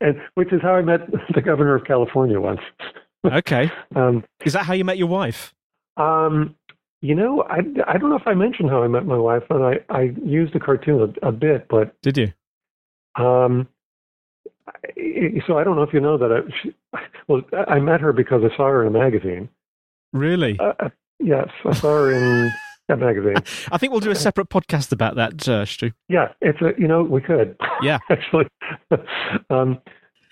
and 0.00 0.20
which 0.34 0.52
is 0.52 0.60
how 0.62 0.74
I 0.74 0.82
met 0.82 1.00
the 1.34 1.40
governor 1.40 1.74
of 1.74 1.84
California 1.84 2.40
once. 2.40 2.60
okay. 3.24 3.70
Um, 3.96 4.24
Is 4.44 4.52
that 4.54 4.64
how 4.66 4.72
you 4.74 4.84
met 4.84 4.98
your 4.98 5.08
wife? 5.08 5.52
um, 5.96 6.54
you 7.02 7.14
know, 7.14 7.42
I, 7.48 7.60
I 7.86 7.96
don't 7.96 8.10
know 8.10 8.16
if 8.16 8.26
I 8.26 8.34
mentioned 8.34 8.68
how 8.70 8.82
I 8.82 8.88
met 8.88 9.06
my 9.06 9.16
wife, 9.16 9.42
but 9.48 9.62
I, 9.62 9.72
I 9.88 10.12
used 10.22 10.52
the 10.54 10.60
cartoon 10.60 11.14
a, 11.22 11.28
a 11.28 11.32
bit, 11.32 11.66
but 11.68 11.94
Did 12.02 12.16
you? 12.18 12.32
um, 13.16 13.66
so 15.46 15.58
I 15.58 15.64
don't 15.64 15.76
know 15.76 15.82
if 15.82 15.92
you 15.92 16.00
know 16.00 16.18
that. 16.18 16.30
I, 16.32 16.40
she, 16.62 16.74
well, 17.28 17.42
I 17.68 17.78
met 17.78 18.00
her 18.00 18.12
because 18.12 18.42
I 18.44 18.54
saw 18.56 18.66
her 18.68 18.82
in 18.86 18.94
a 18.94 18.98
magazine. 18.98 19.48
Really? 20.12 20.58
Uh, 20.58 20.72
uh, 20.80 20.88
yes, 21.18 21.48
I 21.64 21.72
saw 21.74 21.88
her 22.04 22.12
in 22.12 22.50
that 22.88 22.98
magazine. 22.98 23.36
I 23.70 23.78
think 23.78 23.92
we'll 23.92 24.00
do 24.00 24.10
a 24.10 24.14
separate 24.16 24.48
podcast 24.48 24.92
about 24.92 25.14
that, 25.16 25.48
uh, 25.48 25.64
Stu. 25.64 25.92
Yeah, 26.08 26.28
it's 26.40 26.60
a 26.60 26.72
you 26.78 26.88
know 26.88 27.02
we 27.02 27.20
could. 27.20 27.56
Yeah. 27.82 27.98
actually. 28.10 28.46
um, 29.50 29.78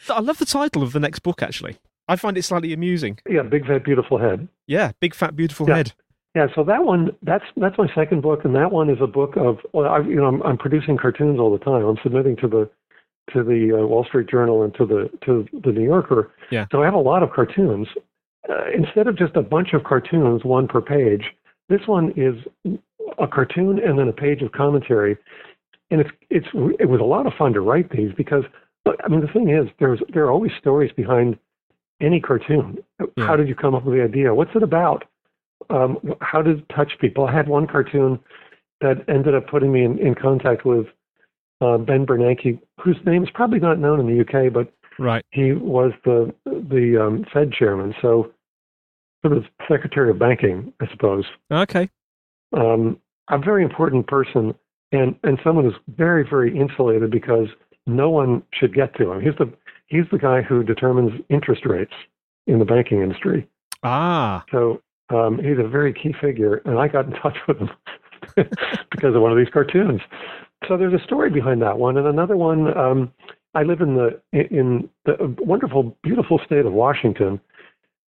I 0.08 0.20
love 0.20 0.38
the 0.38 0.44
title 0.46 0.82
of 0.82 0.92
the 0.92 1.00
next 1.00 1.20
book, 1.20 1.42
actually. 1.42 1.76
I 2.08 2.16
find 2.16 2.38
it 2.38 2.42
slightly 2.42 2.72
amusing. 2.72 3.18
yeah, 3.28 3.42
big 3.42 3.66
fat 3.66 3.84
beautiful 3.84 4.18
head. 4.18 4.48
Yeah, 4.66 4.92
big 5.00 5.14
fat 5.14 5.36
beautiful 5.36 5.68
Yeah. 5.68 5.76
head. 5.76 5.92
Yeah, 6.34 6.46
so 6.54 6.62
that 6.64 6.84
one 6.84 7.10
that's 7.22 7.44
that's 7.56 7.76
my 7.78 7.88
second 7.94 8.22
book, 8.22 8.44
and 8.44 8.54
that 8.54 8.70
one 8.70 8.90
is 8.90 8.98
a 9.00 9.06
book 9.06 9.34
of 9.36 9.58
well, 9.72 9.86
I, 9.90 9.98
you 10.00 10.16
know, 10.16 10.26
I'm, 10.26 10.42
I'm 10.42 10.58
producing 10.58 10.96
cartoons 10.96 11.38
all 11.40 11.50
the 11.50 11.62
time. 11.64 11.84
I'm 11.84 11.96
submitting 12.02 12.36
to 12.36 12.48
the 12.48 12.70
to 13.32 13.42
the 13.42 13.78
uh, 13.78 13.86
Wall 13.86 14.04
Street 14.04 14.28
Journal 14.28 14.62
and 14.62 14.74
to 14.74 14.86
the 14.86 15.10
to 15.24 15.46
the 15.64 15.72
New 15.72 15.84
Yorker. 15.84 16.32
Yeah. 16.50 16.66
So 16.70 16.82
I 16.82 16.84
have 16.84 16.94
a 16.94 16.98
lot 16.98 17.22
of 17.22 17.30
cartoons. 17.32 17.88
Uh, 18.48 18.70
instead 18.74 19.06
of 19.06 19.16
just 19.16 19.36
a 19.36 19.42
bunch 19.42 19.74
of 19.74 19.84
cartoons, 19.84 20.44
one 20.44 20.68
per 20.68 20.80
page, 20.80 21.24
this 21.68 21.82
one 21.86 22.12
is 22.16 22.34
a 23.18 23.26
cartoon 23.26 23.78
and 23.78 23.98
then 23.98 24.08
a 24.08 24.12
page 24.12 24.42
of 24.42 24.52
commentary, 24.52 25.16
and 25.90 26.00
it's 26.00 26.10
it's 26.30 26.48
it 26.78 26.88
was 26.88 27.00
a 27.00 27.04
lot 27.04 27.26
of 27.26 27.32
fun 27.38 27.52
to 27.52 27.60
write 27.60 27.90
these 27.90 28.12
because 28.16 28.44
I 28.86 29.08
mean 29.08 29.20
the 29.20 29.28
thing 29.28 29.50
is 29.50 29.68
there's 29.78 30.00
there 30.12 30.24
are 30.24 30.30
always 30.30 30.52
stories 30.58 30.92
behind 30.96 31.38
any 32.00 32.20
cartoon. 32.20 32.78
Yeah. 33.00 33.26
How 33.26 33.36
did 33.36 33.48
you 33.48 33.54
come 33.54 33.74
up 33.74 33.84
with 33.84 33.96
the 33.96 34.02
idea? 34.02 34.34
What's 34.34 34.54
it 34.54 34.62
about? 34.62 35.04
um, 35.70 35.98
how 36.20 36.42
did 36.42 36.58
it 36.58 36.68
touch 36.74 36.92
people? 37.00 37.26
I 37.26 37.34
had 37.34 37.48
one 37.48 37.66
cartoon 37.66 38.18
that 38.80 39.04
ended 39.08 39.34
up 39.34 39.48
putting 39.48 39.72
me 39.72 39.84
in, 39.84 39.98
in 39.98 40.14
contact 40.14 40.64
with 40.64 40.86
uh, 41.60 41.78
Ben 41.78 42.06
Bernanke, 42.06 42.60
whose 42.88 43.04
name 43.04 43.22
is 43.22 43.28
probably 43.34 43.58
not 43.60 43.78
known 43.78 44.00
in 44.00 44.06
the 44.06 44.20
UK, 44.20 44.52
but 44.52 44.72
Right. 44.98 45.24
he 45.30 45.52
was 45.52 45.92
the 46.04 46.34
the 46.46 47.00
um, 47.00 47.24
Fed 47.32 47.52
chairman, 47.52 47.94
so 48.02 48.32
sort 49.24 49.36
of 49.36 49.44
Secretary 49.68 50.10
of 50.10 50.18
Banking, 50.18 50.72
I 50.80 50.88
suppose. 50.90 51.24
Okay. 51.52 51.88
Um, 52.56 52.98
a 53.30 53.38
very 53.38 53.62
important 53.62 54.06
person, 54.08 54.54
and 54.90 55.14
and 55.22 55.38
someone 55.44 55.64
who's 55.64 55.78
very 55.96 56.28
very 56.28 56.56
insulated 56.58 57.10
because 57.10 57.48
no 57.86 58.10
one 58.10 58.42
should 58.52 58.74
get 58.74 58.96
to 58.96 59.12
him. 59.12 59.20
He's 59.20 59.36
the 59.38 59.52
he's 59.86 60.06
the 60.10 60.18
guy 60.18 60.42
who 60.42 60.64
determines 60.64 61.12
interest 61.28 61.64
rates 61.66 61.94
in 62.46 62.58
the 62.58 62.64
banking 62.64 63.00
industry. 63.02 63.46
Ah. 63.84 64.44
So 64.50 64.82
um, 65.10 65.38
he's 65.38 65.58
a 65.58 65.68
very 65.68 65.92
key 65.92 66.14
figure, 66.20 66.60
and 66.64 66.78
I 66.78 66.88
got 66.88 67.04
in 67.06 67.12
touch 67.12 67.36
with 67.46 67.58
him 67.58 67.70
because 68.90 69.14
of 69.14 69.22
one 69.22 69.30
of 69.30 69.38
these 69.38 69.52
cartoons. 69.52 70.00
So 70.66 70.76
there's 70.76 70.94
a 70.94 71.04
story 71.04 71.30
behind 71.30 71.62
that 71.62 71.78
one, 71.78 71.96
and 71.96 72.06
another 72.06 72.36
one. 72.36 72.76
Um, 72.76 73.12
I 73.54 73.62
live 73.62 73.80
in 73.80 73.94
the 73.94 74.20
in 74.32 74.88
the 75.04 75.34
wonderful, 75.38 75.96
beautiful 76.02 76.40
state 76.44 76.66
of 76.66 76.72
Washington, 76.72 77.40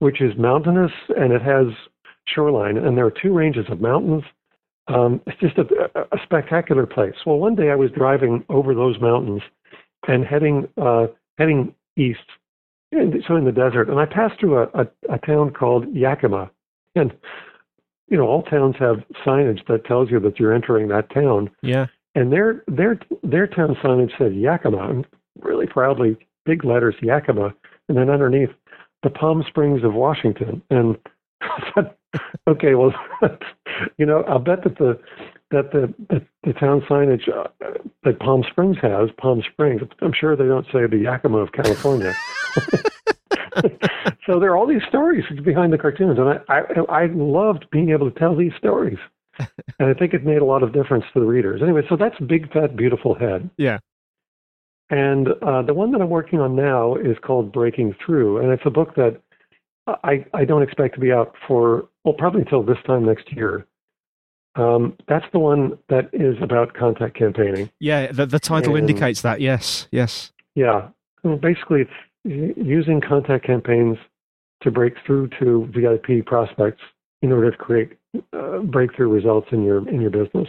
which 0.00 0.20
is 0.20 0.36
mountainous 0.36 0.92
and 1.16 1.32
it 1.32 1.42
has 1.42 1.66
shoreline, 2.26 2.76
and 2.76 2.96
there 2.96 3.06
are 3.06 3.12
two 3.22 3.32
ranges 3.32 3.66
of 3.70 3.80
mountains. 3.80 4.24
Um, 4.88 5.20
it's 5.26 5.40
just 5.40 5.56
a, 5.58 6.06
a 6.12 6.18
spectacular 6.24 6.86
place. 6.86 7.14
Well, 7.24 7.38
one 7.38 7.54
day 7.54 7.70
I 7.70 7.76
was 7.76 7.90
driving 7.92 8.44
over 8.48 8.74
those 8.74 9.00
mountains 9.00 9.42
and 10.08 10.24
heading 10.24 10.68
uh, 10.80 11.06
heading 11.38 11.74
east, 11.96 12.18
so 12.92 13.36
in 13.36 13.44
the 13.44 13.52
desert, 13.52 13.88
and 13.88 13.98
I 13.98 14.06
passed 14.06 14.40
through 14.40 14.58
a, 14.58 14.62
a, 14.74 15.14
a 15.14 15.18
town 15.18 15.52
called 15.52 15.94
Yakima, 15.94 16.50
and 16.96 17.12
you 18.08 18.16
know 18.16 18.26
all 18.26 18.42
towns 18.42 18.76
have 18.78 18.96
signage 19.24 19.66
that 19.68 19.84
tells 19.84 20.10
you 20.10 20.20
that 20.20 20.38
you're 20.38 20.54
entering 20.54 20.88
that 20.88 21.12
town, 21.12 21.50
Yeah. 21.62 21.86
And 22.14 22.32
their 22.32 22.64
their 22.66 22.98
their 23.22 23.46
town 23.46 23.76
signage 23.82 24.16
said 24.18 24.34
Yakima, 24.34 25.02
really 25.40 25.66
proudly, 25.66 26.16
big 26.44 26.64
letters 26.64 26.94
Yakima, 27.02 27.54
and 27.88 27.96
then 27.96 28.10
underneath 28.10 28.50
the 29.02 29.10
Palm 29.10 29.44
Springs 29.46 29.82
of 29.84 29.94
Washington, 29.94 30.62
and 30.70 30.96
I 31.40 31.70
thought, 31.74 31.96
okay, 32.48 32.74
well, 32.74 32.92
you 33.98 34.06
know, 34.06 34.22
I'll 34.28 34.38
bet 34.38 34.64
that 34.64 34.78
the 34.78 34.98
that 35.50 35.72
the 35.72 35.92
the, 36.08 36.24
the 36.44 36.52
town 36.54 36.82
signage 36.88 37.28
uh, 37.28 37.48
that 38.04 38.18
Palm 38.20 38.44
Springs 38.50 38.76
has, 38.82 39.10
Palm 39.18 39.42
Springs, 39.52 39.82
I'm 40.00 40.12
sure 40.12 40.36
they 40.36 40.46
don't 40.46 40.66
say 40.66 40.86
the 40.86 40.98
Yakima 40.98 41.38
of 41.38 41.52
California. 41.52 42.12
so 44.26 44.38
there 44.38 44.50
are 44.50 44.56
all 44.56 44.66
these 44.66 44.82
stories 44.88 45.24
behind 45.44 45.72
the 45.72 45.78
cartoons, 45.78 46.18
and 46.18 46.28
I, 46.28 46.40
I 46.48 47.02
I 47.02 47.06
loved 47.06 47.66
being 47.70 47.90
able 47.90 48.10
to 48.10 48.18
tell 48.18 48.36
these 48.36 48.52
stories, 48.58 48.98
and 49.78 49.88
I 49.88 49.94
think 49.94 50.14
it 50.14 50.24
made 50.24 50.38
a 50.38 50.44
lot 50.44 50.62
of 50.62 50.72
difference 50.72 51.04
to 51.14 51.20
the 51.20 51.26
readers. 51.26 51.62
Anyway, 51.62 51.82
so 51.88 51.96
that's 51.96 52.18
Big 52.20 52.52
Fat 52.52 52.76
Beautiful 52.76 53.14
Head. 53.14 53.50
Yeah. 53.56 53.78
And 54.90 55.28
uh, 55.42 55.62
the 55.62 55.74
one 55.74 55.92
that 55.92 56.00
I'm 56.00 56.10
working 56.10 56.40
on 56.40 56.56
now 56.56 56.96
is 56.96 57.16
called 57.22 57.52
Breaking 57.52 57.94
Through, 58.04 58.38
and 58.38 58.50
it's 58.50 58.62
a 58.66 58.70
book 58.70 58.96
that 58.96 59.20
I, 59.86 60.24
I 60.34 60.44
don't 60.44 60.62
expect 60.62 60.94
to 60.94 61.00
be 61.00 61.12
out 61.12 61.34
for, 61.46 61.88
well, 62.04 62.14
probably 62.14 62.42
until 62.42 62.62
this 62.62 62.78
time 62.86 63.06
next 63.06 63.32
year. 63.32 63.66
Um, 64.56 64.96
that's 65.06 65.26
the 65.32 65.38
one 65.38 65.78
that 65.88 66.10
is 66.12 66.34
about 66.42 66.74
contact 66.74 67.16
campaigning. 67.16 67.70
Yeah. 67.78 68.10
The, 68.10 68.26
the 68.26 68.40
title 68.40 68.74
And- 68.74 68.88
indicates 68.88 69.22
that. 69.22 69.40
Yes. 69.40 69.86
Yes. 69.92 70.32
Yeah. 70.54 70.88
Well, 71.22 71.36
basically, 71.36 71.82
it's 71.82 72.58
using 72.58 73.00
contact 73.00 73.46
campaigns 73.46 73.96
to 74.62 74.70
break 74.70 74.94
through 75.06 75.28
to 75.38 75.68
VIP 75.72 76.26
prospects 76.26 76.82
in 77.22 77.32
order 77.32 77.50
to 77.50 77.56
create 77.56 77.92
uh, 78.32 78.58
breakthrough 78.58 79.08
results 79.08 79.48
in 79.52 79.62
your 79.64 79.88
in 79.88 80.00
your 80.00 80.10
business. 80.10 80.48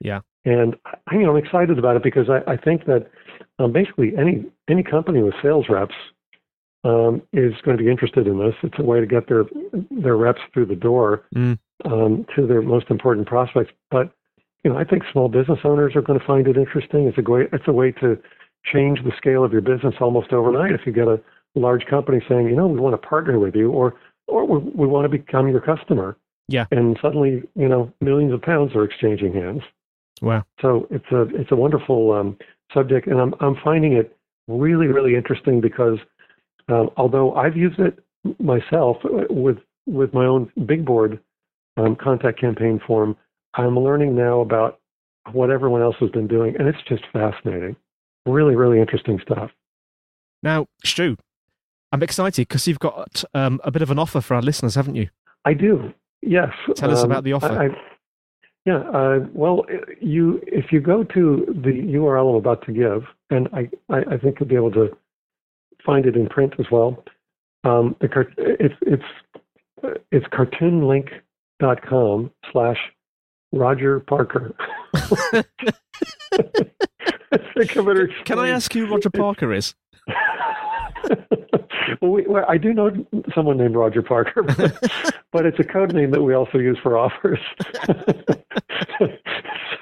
Yeah. 0.00 0.20
And 0.44 0.76
I, 0.86 1.14
you 1.14 1.22
know, 1.22 1.30
I'm 1.36 1.42
excited 1.42 1.78
about 1.78 1.96
it 1.96 2.02
because 2.02 2.28
I, 2.28 2.52
I 2.52 2.56
think 2.56 2.84
that 2.86 3.10
um, 3.58 3.72
basically 3.72 4.12
any 4.18 4.44
any 4.68 4.82
company 4.82 5.22
with 5.22 5.34
sales 5.42 5.66
reps 5.68 5.94
um, 6.84 7.22
is 7.32 7.54
going 7.64 7.76
to 7.76 7.82
be 7.82 7.90
interested 7.90 8.26
in 8.26 8.38
this. 8.38 8.54
It's 8.62 8.78
a 8.78 8.82
way 8.82 9.00
to 9.00 9.06
get 9.06 9.28
their 9.28 9.44
their 9.90 10.16
reps 10.16 10.40
through 10.52 10.66
the 10.66 10.76
door 10.76 11.24
Mm. 11.34 11.58
um, 11.86 12.26
to 12.36 12.46
their 12.46 12.62
most 12.62 12.90
important 12.90 13.26
prospects. 13.26 13.72
But 13.90 14.12
you 14.64 14.72
know, 14.72 14.78
I 14.78 14.84
think 14.84 15.04
small 15.12 15.28
business 15.28 15.58
owners 15.64 15.94
are 15.96 16.02
going 16.02 16.18
to 16.18 16.26
find 16.26 16.46
it 16.46 16.56
interesting. 16.56 17.06
It's 17.06 17.18
a 17.18 17.30
way 17.30 17.48
it's 17.52 17.68
a 17.68 17.72
way 17.72 17.92
to 17.92 18.18
change 18.72 19.02
the 19.04 19.12
scale 19.16 19.44
of 19.44 19.52
your 19.52 19.60
business 19.60 19.94
almost 20.00 20.32
overnight. 20.32 20.72
If 20.72 20.86
you 20.86 20.92
get 20.92 21.08
a 21.08 21.20
large 21.54 21.86
company 21.86 22.22
saying, 22.28 22.48
you 22.48 22.56
know, 22.56 22.66
we 22.66 22.80
want 22.80 23.00
to 23.00 23.08
partner 23.08 23.38
with 23.38 23.54
you, 23.54 23.70
or 23.70 23.94
or 24.26 24.46
we, 24.46 24.58
we 24.74 24.86
want 24.86 25.04
to 25.04 25.08
become 25.08 25.48
your 25.48 25.60
customer, 25.60 26.16
Yeah. 26.46 26.66
and 26.70 26.98
suddenly 27.00 27.42
you 27.54 27.68
know 27.68 27.92
millions 28.00 28.32
of 28.32 28.42
pounds 28.42 28.74
are 28.74 28.84
exchanging 28.84 29.32
hands. 29.32 29.62
Wow. 30.20 30.44
So 30.60 30.86
it's 30.90 31.10
a 31.10 31.22
it's 31.34 31.52
a 31.52 31.56
wonderful 31.56 32.12
um, 32.12 32.36
subject, 32.72 33.06
and 33.06 33.20
I'm 33.20 33.34
I'm 33.40 33.56
finding 33.62 33.94
it 33.94 34.16
really 34.48 34.86
really 34.86 35.14
interesting 35.14 35.60
because 35.60 35.98
um, 36.68 36.90
although 36.96 37.34
I've 37.34 37.56
used 37.56 37.78
it 37.78 37.98
myself 38.38 38.98
uh, 39.04 39.24
with 39.30 39.58
with 39.86 40.12
my 40.14 40.24
own 40.24 40.50
big 40.66 40.84
board 40.84 41.20
um, 41.76 41.96
contact 41.96 42.40
campaign 42.40 42.80
form. 42.86 43.16
I'm 43.54 43.78
learning 43.78 44.16
now 44.16 44.40
about 44.40 44.80
what 45.32 45.50
everyone 45.50 45.82
else 45.82 45.96
has 46.00 46.10
been 46.10 46.26
doing, 46.26 46.56
and 46.58 46.68
it's 46.68 46.82
just 46.88 47.04
fascinating. 47.12 47.76
Really, 48.26 48.56
really 48.56 48.80
interesting 48.80 49.20
stuff. 49.22 49.50
Now, 50.42 50.66
Stu, 50.84 51.16
I'm 51.92 52.02
excited 52.02 52.48
because 52.48 52.66
you've 52.66 52.78
got 52.78 53.24
um, 53.34 53.60
a 53.64 53.70
bit 53.70 53.82
of 53.82 53.90
an 53.90 53.98
offer 53.98 54.20
for 54.20 54.34
our 54.34 54.42
listeners, 54.42 54.74
haven't 54.74 54.96
you? 54.96 55.08
I 55.44 55.54
do. 55.54 55.92
Yes. 56.26 56.48
Tell 56.76 56.90
us 56.90 57.00
Um, 57.02 57.10
about 57.10 57.24
the 57.24 57.32
offer. 57.34 57.46
I, 57.48 57.66
I- 57.66 57.76
yeah. 58.66 58.78
Uh, 58.78 59.18
well, 59.34 59.66
you 60.00 60.40
if 60.46 60.72
you 60.72 60.80
go 60.80 61.04
to 61.04 61.44
the 61.64 61.70
URL 61.96 62.30
I'm 62.30 62.36
about 62.36 62.64
to 62.66 62.72
give, 62.72 63.02
and 63.30 63.46
I, 63.52 63.68
I, 63.90 64.14
I 64.14 64.16
think 64.16 64.40
you'll 64.40 64.48
be 64.48 64.54
able 64.54 64.70
to 64.72 64.88
find 65.84 66.06
it 66.06 66.16
in 66.16 66.26
print 66.28 66.54
as 66.58 66.64
well. 66.70 67.04
Um, 67.64 67.94
the 68.00 68.08
cart- 68.08 68.32
it's 68.38 68.74
it's 68.80 69.04
it's 70.10 70.26
cartoonlink.com 70.28 72.30
slash 72.52 72.78
Roger 73.52 74.00
Parker. 74.00 74.54
Can 78.24 78.38
I 78.38 78.48
ask 78.48 78.72
who 78.72 78.86
Roger 78.86 79.10
Parker 79.10 79.52
is? 79.52 79.74
well, 82.00 82.10
we, 82.12 82.26
well, 82.26 82.44
I 82.48 82.56
do 82.58 82.72
know 82.72 82.90
someone 83.34 83.58
named 83.58 83.76
Roger 83.76 84.02
Parker, 84.02 84.42
but, 84.42 85.14
but 85.34 85.44
it's 85.44 85.58
a 85.58 85.64
code 85.64 85.92
name 85.92 86.12
that 86.12 86.22
we 86.22 86.32
also 86.32 86.58
use 86.58 86.78
for 86.80 86.96
offers. 86.96 87.40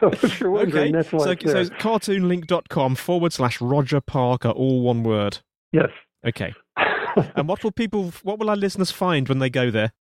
so 0.00 0.08
if 0.10 0.40
you're 0.40 0.50
wondering, 0.50 0.84
Okay, 0.84 0.92
that's 0.92 1.12
why 1.12 1.24
so, 1.24 1.30
it's 1.32 1.44
there. 1.44 1.58
it's 1.58 1.70
cartoonlink.com 1.70 2.94
forward 2.96 3.34
slash 3.34 3.60
Roger 3.60 4.00
Parker, 4.00 4.48
all 4.48 4.80
one 4.80 5.02
word. 5.02 5.40
Yes. 5.70 5.90
Okay. 6.26 6.54
and 7.36 7.46
what 7.46 7.62
will 7.62 7.70
people, 7.70 8.14
what 8.22 8.38
will 8.38 8.48
our 8.48 8.56
listeners 8.56 8.90
find 8.90 9.28
when 9.28 9.40
they 9.40 9.50
go 9.50 9.70
there? 9.70 9.92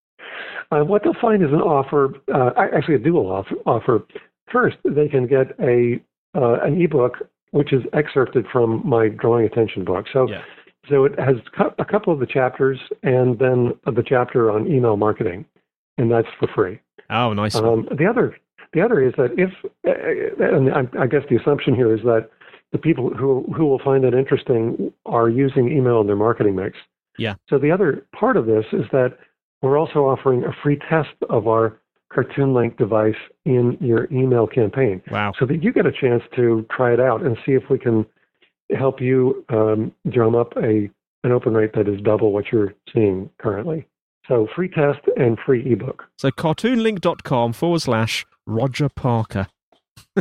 Uh, 0.71 0.85
what 0.85 1.03
they'll 1.03 1.13
find 1.21 1.43
is 1.43 1.49
an 1.49 1.59
offer, 1.59 2.13
uh, 2.33 2.51
actually 2.73 2.95
a 2.95 2.99
dual 2.99 3.29
offer. 3.29 3.55
offer. 3.65 4.05
First, 4.49 4.77
they 4.85 5.09
can 5.09 5.27
get 5.27 5.47
a 5.59 6.01
uh, 6.33 6.61
an 6.63 6.81
ebook 6.81 7.17
which 7.51 7.73
is 7.73 7.81
excerpted 7.91 8.45
from 8.53 8.81
my 8.87 9.09
drawing 9.09 9.45
attention 9.45 9.83
book. 9.83 10.05
So, 10.13 10.29
Yeah. 10.29 10.43
So 10.91 11.05
it 11.05 11.17
has 11.17 11.37
a 11.79 11.85
couple 11.85 12.13
of 12.13 12.19
the 12.19 12.25
chapters 12.27 12.77
and 13.01 13.39
then 13.39 13.73
the 13.85 14.03
chapter 14.05 14.51
on 14.51 14.67
email 14.67 14.97
marketing, 14.97 15.45
and 15.97 16.11
that's 16.11 16.27
for 16.39 16.47
free. 16.53 16.79
Oh, 17.09 17.33
nice. 17.33 17.55
Um, 17.55 17.87
the 17.97 18.05
other, 18.05 18.37
the 18.73 18.81
other 18.81 19.01
is 19.01 19.13
that 19.17 19.31
if, 19.37 19.51
and 19.83 20.71
I, 20.71 21.03
I 21.03 21.07
guess 21.07 21.23
the 21.29 21.37
assumption 21.37 21.73
here 21.73 21.95
is 21.95 22.01
that 22.03 22.29
the 22.71 22.77
people 22.77 23.09
who 23.09 23.43
who 23.55 23.65
will 23.65 23.79
find 23.79 24.03
it 24.03 24.13
interesting 24.13 24.93
are 25.05 25.29
using 25.29 25.71
email 25.71 26.01
in 26.01 26.07
their 26.07 26.15
marketing 26.15 26.55
mix. 26.55 26.77
Yeah. 27.17 27.35
So 27.49 27.57
the 27.57 27.71
other 27.71 28.05
part 28.13 28.37
of 28.37 28.45
this 28.45 28.65
is 28.71 28.85
that 28.91 29.17
we're 29.61 29.77
also 29.77 29.99
offering 30.05 30.43
a 30.43 30.53
free 30.63 30.79
test 30.89 31.15
of 31.29 31.47
our 31.47 31.77
Cartoon 32.11 32.53
Link 32.53 32.77
device 32.77 33.15
in 33.45 33.77
your 33.79 34.07
email 34.11 34.45
campaign, 34.47 35.01
Wow. 35.11 35.33
so 35.39 35.45
that 35.45 35.63
you 35.63 35.71
get 35.71 35.85
a 35.85 35.91
chance 35.91 36.23
to 36.35 36.65
try 36.69 36.93
it 36.93 36.99
out 36.99 37.21
and 37.21 37.37
see 37.45 37.53
if 37.53 37.63
we 37.69 37.79
can 37.79 38.05
help 38.77 39.01
you 39.01 39.45
um, 39.49 39.91
drum 40.09 40.35
up 40.35 40.53
a 40.57 40.89
an 41.23 41.31
open 41.31 41.53
rate 41.53 41.73
that 41.75 41.87
is 41.87 42.01
double 42.01 42.31
what 42.31 42.51
you're 42.51 42.73
seeing 42.93 43.29
currently. 43.39 43.87
So 44.27 44.47
free 44.55 44.69
test 44.69 44.99
and 45.17 45.37
free 45.45 45.71
ebook. 45.71 46.03
So 46.17 46.31
cartoonlink.com 46.31 47.53
forward 47.53 47.81
slash 47.81 48.25
Roger 48.45 48.89
Parker. 48.89 49.47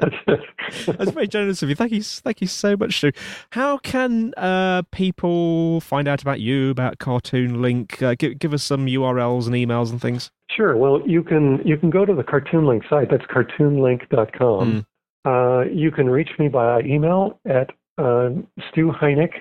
That's 0.00 1.10
very 1.10 1.28
generous 1.28 1.62
of 1.62 1.68
you. 1.68 1.74
Thank 1.74 1.92
you, 1.92 2.02
thank 2.02 2.40
you 2.40 2.46
so 2.46 2.76
much, 2.76 2.98
Stu. 2.98 3.12
How 3.50 3.78
can 3.78 4.32
uh, 4.36 4.82
people 4.90 5.80
find 5.80 6.08
out 6.08 6.22
about 6.22 6.40
you, 6.40 6.70
about 6.70 6.98
Cartoon 6.98 7.60
Link? 7.60 8.02
Uh, 8.02 8.14
give, 8.18 8.38
give 8.38 8.54
us 8.54 8.62
some 8.62 8.86
URLs 8.86 9.46
and 9.46 9.54
emails 9.54 9.90
and 9.90 10.00
things. 10.00 10.30
Sure. 10.50 10.76
Well, 10.76 11.02
you 11.06 11.22
can 11.22 11.60
you 11.64 11.76
can 11.76 11.90
go 11.90 12.04
to 12.04 12.14
the 12.14 12.22
Cartoon 12.22 12.66
Link 12.66 12.84
site. 12.88 13.10
That's 13.10 13.24
cartoonlink.com. 13.26 14.86
Uh, 15.26 15.64
you 15.72 15.90
can 15.90 16.08
reach 16.08 16.30
me 16.38 16.48
by 16.48 16.80
email 16.82 17.40
at 17.44 17.70
uh, 17.98 18.30
stuheinecke 18.72 19.34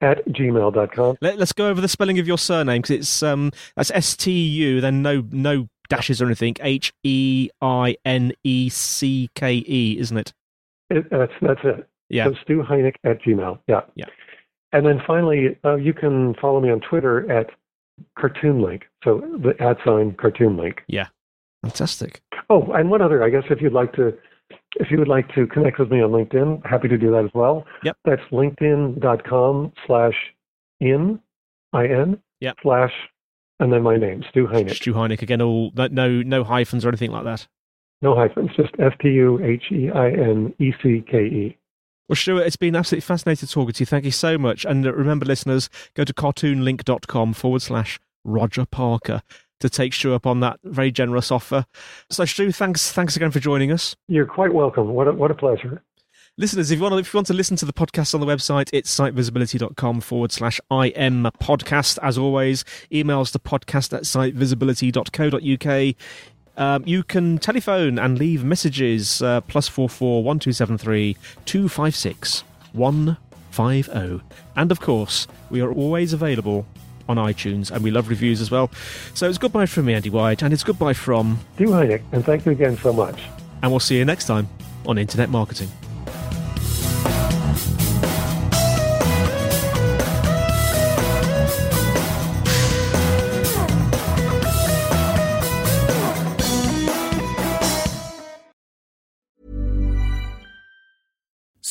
at 0.00 0.26
gmail.com. 0.26 1.16
Let, 1.20 1.40
us 1.40 1.52
go 1.52 1.68
over 1.68 1.80
the 1.80 1.88
spelling 1.88 2.18
of 2.18 2.26
your 2.26 2.38
surname 2.38 2.82
because 2.82 2.96
it's 2.96 3.22
um 3.22 3.52
that's 3.76 3.92
S 3.92 4.16
T 4.16 4.32
U, 4.32 4.80
then 4.80 5.00
no 5.00 5.24
no 5.30 5.68
dashes 5.88 6.20
or 6.20 6.26
anything. 6.26 6.56
H 6.60 6.92
E 7.04 7.50
I 7.60 7.96
N 8.04 8.32
E 8.42 8.68
C 8.68 9.30
K 9.34 9.64
E, 9.66 9.96
isn't 10.00 10.16
it? 10.16 10.32
It, 10.90 11.08
that's 11.10 11.32
that's 11.40 11.60
it. 11.62 11.88
Yeah. 12.08 12.26
So 12.26 12.34
Stu 12.42 12.62
Heinecke 12.62 12.96
at 13.04 13.22
Gmail. 13.22 13.58
Yeah. 13.68 13.82
Yeah. 13.94 14.06
And 14.72 14.84
then 14.84 15.00
finally, 15.06 15.56
uh, 15.64 15.76
you 15.76 15.94
can 15.94 16.34
follow 16.40 16.60
me 16.60 16.70
on 16.70 16.80
Twitter 16.80 17.30
at 17.30 17.50
Cartoon 18.18 18.60
Link. 18.60 18.84
So 19.04 19.22
the 19.38 19.54
at 19.62 19.78
sign 19.84 20.14
Cartoon 20.14 20.56
Link. 20.56 20.82
Yeah. 20.88 21.06
Fantastic. 21.62 22.20
Oh, 22.50 22.72
and 22.72 22.90
one 22.90 23.00
other, 23.00 23.22
I 23.22 23.30
guess, 23.30 23.44
if 23.50 23.62
you'd 23.62 23.72
like 23.72 23.92
to, 23.94 24.12
if 24.76 24.90
you 24.90 24.98
would 24.98 25.08
like 25.08 25.32
to 25.34 25.46
connect 25.46 25.78
with 25.78 25.90
me 25.90 26.00
on 26.02 26.10
LinkedIn, 26.10 26.64
happy 26.66 26.88
to 26.88 26.96
do 26.98 27.10
that 27.10 27.24
as 27.24 27.30
well. 27.34 27.64
Yep. 27.84 27.96
That's 28.04 28.22
linkedin.com 28.32 29.72
slash 29.86 30.14
in, 30.80 31.20
I-N, 31.72 32.18
Yep. 32.40 32.56
slash, 32.62 32.92
and 33.60 33.72
then 33.72 33.82
my 33.82 33.96
name, 33.96 34.24
Stu 34.30 34.46
Heinecke. 34.46 34.74
Stu 34.74 34.92
Heinecke 34.94 35.22
again. 35.22 35.40
All 35.40 35.70
no 35.76 35.86
no, 35.88 36.22
no 36.22 36.44
hyphens 36.44 36.84
or 36.84 36.88
anything 36.88 37.12
like 37.12 37.24
that. 37.24 37.46
No 38.00 38.16
hyphens, 38.16 38.50
just 38.56 38.74
E 38.80 38.82
S-T-U-H-E-I-N-E-C-K-E. 40.22 41.56
Well, 42.08 42.16
Stuart, 42.16 42.42
it's 42.42 42.56
been 42.56 42.74
absolutely 42.74 43.02
fascinating 43.02 43.48
talking 43.48 43.72
to 43.72 43.80
you. 43.80 43.86
Thank 43.86 44.04
you 44.04 44.10
so 44.10 44.36
much. 44.36 44.64
And 44.64 44.84
uh, 44.84 44.92
remember, 44.92 45.24
listeners, 45.24 45.70
go 45.94 46.02
to 46.04 46.12
cartoonlink.com 46.12 47.32
forward 47.34 47.62
slash 47.62 48.00
Roger 48.24 48.66
Parker 48.66 49.22
to 49.62 49.70
take 49.70 49.94
Stu 49.94 50.14
up 50.14 50.26
on 50.26 50.40
that 50.40 50.60
very 50.64 50.92
generous 50.92 51.30
offer. 51.30 51.64
So, 52.10 52.24
Stu, 52.24 52.52
thanks, 52.52 52.92
thanks 52.92 53.16
again 53.16 53.30
for 53.30 53.40
joining 53.40 53.72
us. 53.72 53.96
You're 54.08 54.26
quite 54.26 54.52
welcome. 54.52 54.90
What 54.90 55.08
a, 55.08 55.12
what 55.12 55.30
a 55.30 55.34
pleasure. 55.34 55.82
Listeners, 56.38 56.70
if 56.70 56.78
you 56.78 56.82
want 56.82 56.94
to, 56.94 56.98
if 56.98 57.12
you 57.12 57.18
want 57.18 57.26
to 57.26 57.34
listen 57.34 57.58
to 57.58 57.66
the 57.66 57.74
podcast 57.74 58.14
on 58.14 58.20
the 58.20 58.26
website, 58.26 58.70
it's 58.72 58.94
sitevisibility.com 58.98 60.00
forward 60.00 60.32
slash 60.32 60.58
IM 60.70 61.24
podcast. 61.42 61.98
As 62.02 62.16
always, 62.16 62.64
emails 62.90 63.32
to 63.32 63.38
podcast 63.38 63.92
at 63.92 64.04
sitevisibility.co.uk. 64.04 65.94
Um, 66.56 66.84
you 66.86 67.02
can 67.02 67.36
telephone 67.38 67.98
and 67.98 68.18
leave 68.18 68.44
messages 68.44 69.20
uh, 69.20 69.42
plus 69.42 69.68
four 69.68 69.88
four 69.90 70.22
one 70.22 70.38
two 70.38 70.52
seven 70.52 70.78
three 70.78 71.16
two 71.44 71.68
five 71.68 71.94
six 71.94 72.44
one 72.72 73.18
five 73.50 73.86
zero, 73.86 74.22
and 74.56 74.70
of 74.70 74.80
course 74.80 75.26
we 75.50 75.60
are 75.60 75.72
always 75.72 76.12
available 76.12 76.66
on 77.08 77.16
iTunes, 77.16 77.70
and 77.70 77.82
we 77.82 77.90
love 77.90 78.08
reviews 78.08 78.40
as 78.40 78.50
well. 78.50 78.70
So 79.14 79.28
it's 79.28 79.38
goodbye 79.38 79.66
from 79.66 79.86
me, 79.86 79.94
Andy 79.94 80.10
White, 80.10 80.42
and 80.42 80.52
it's 80.52 80.64
goodbye 80.64 80.94
from, 80.94 81.38
Stu 81.54 81.66
Heinecke, 81.66 82.02
and 82.12 82.24
thank 82.24 82.46
you 82.46 82.52
again 82.52 82.76
so 82.78 82.92
much. 82.92 83.20
and 83.62 83.70
we'll 83.70 83.80
see 83.80 83.96
you 83.98 84.04
next 84.04 84.26
time 84.26 84.48
on 84.86 84.98
Internet 84.98 85.30
Marketing. 85.30 85.68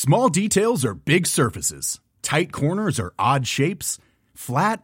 Small 0.04 0.30
details 0.30 0.84
are 0.84 0.96
big 0.96 1.28
surfaces. 1.28 2.00
Tight 2.24 2.52
corners 2.52 3.00
are 3.00 3.14
odd 3.20 3.46
shapes. 3.46 4.00
Flat, 4.34 4.84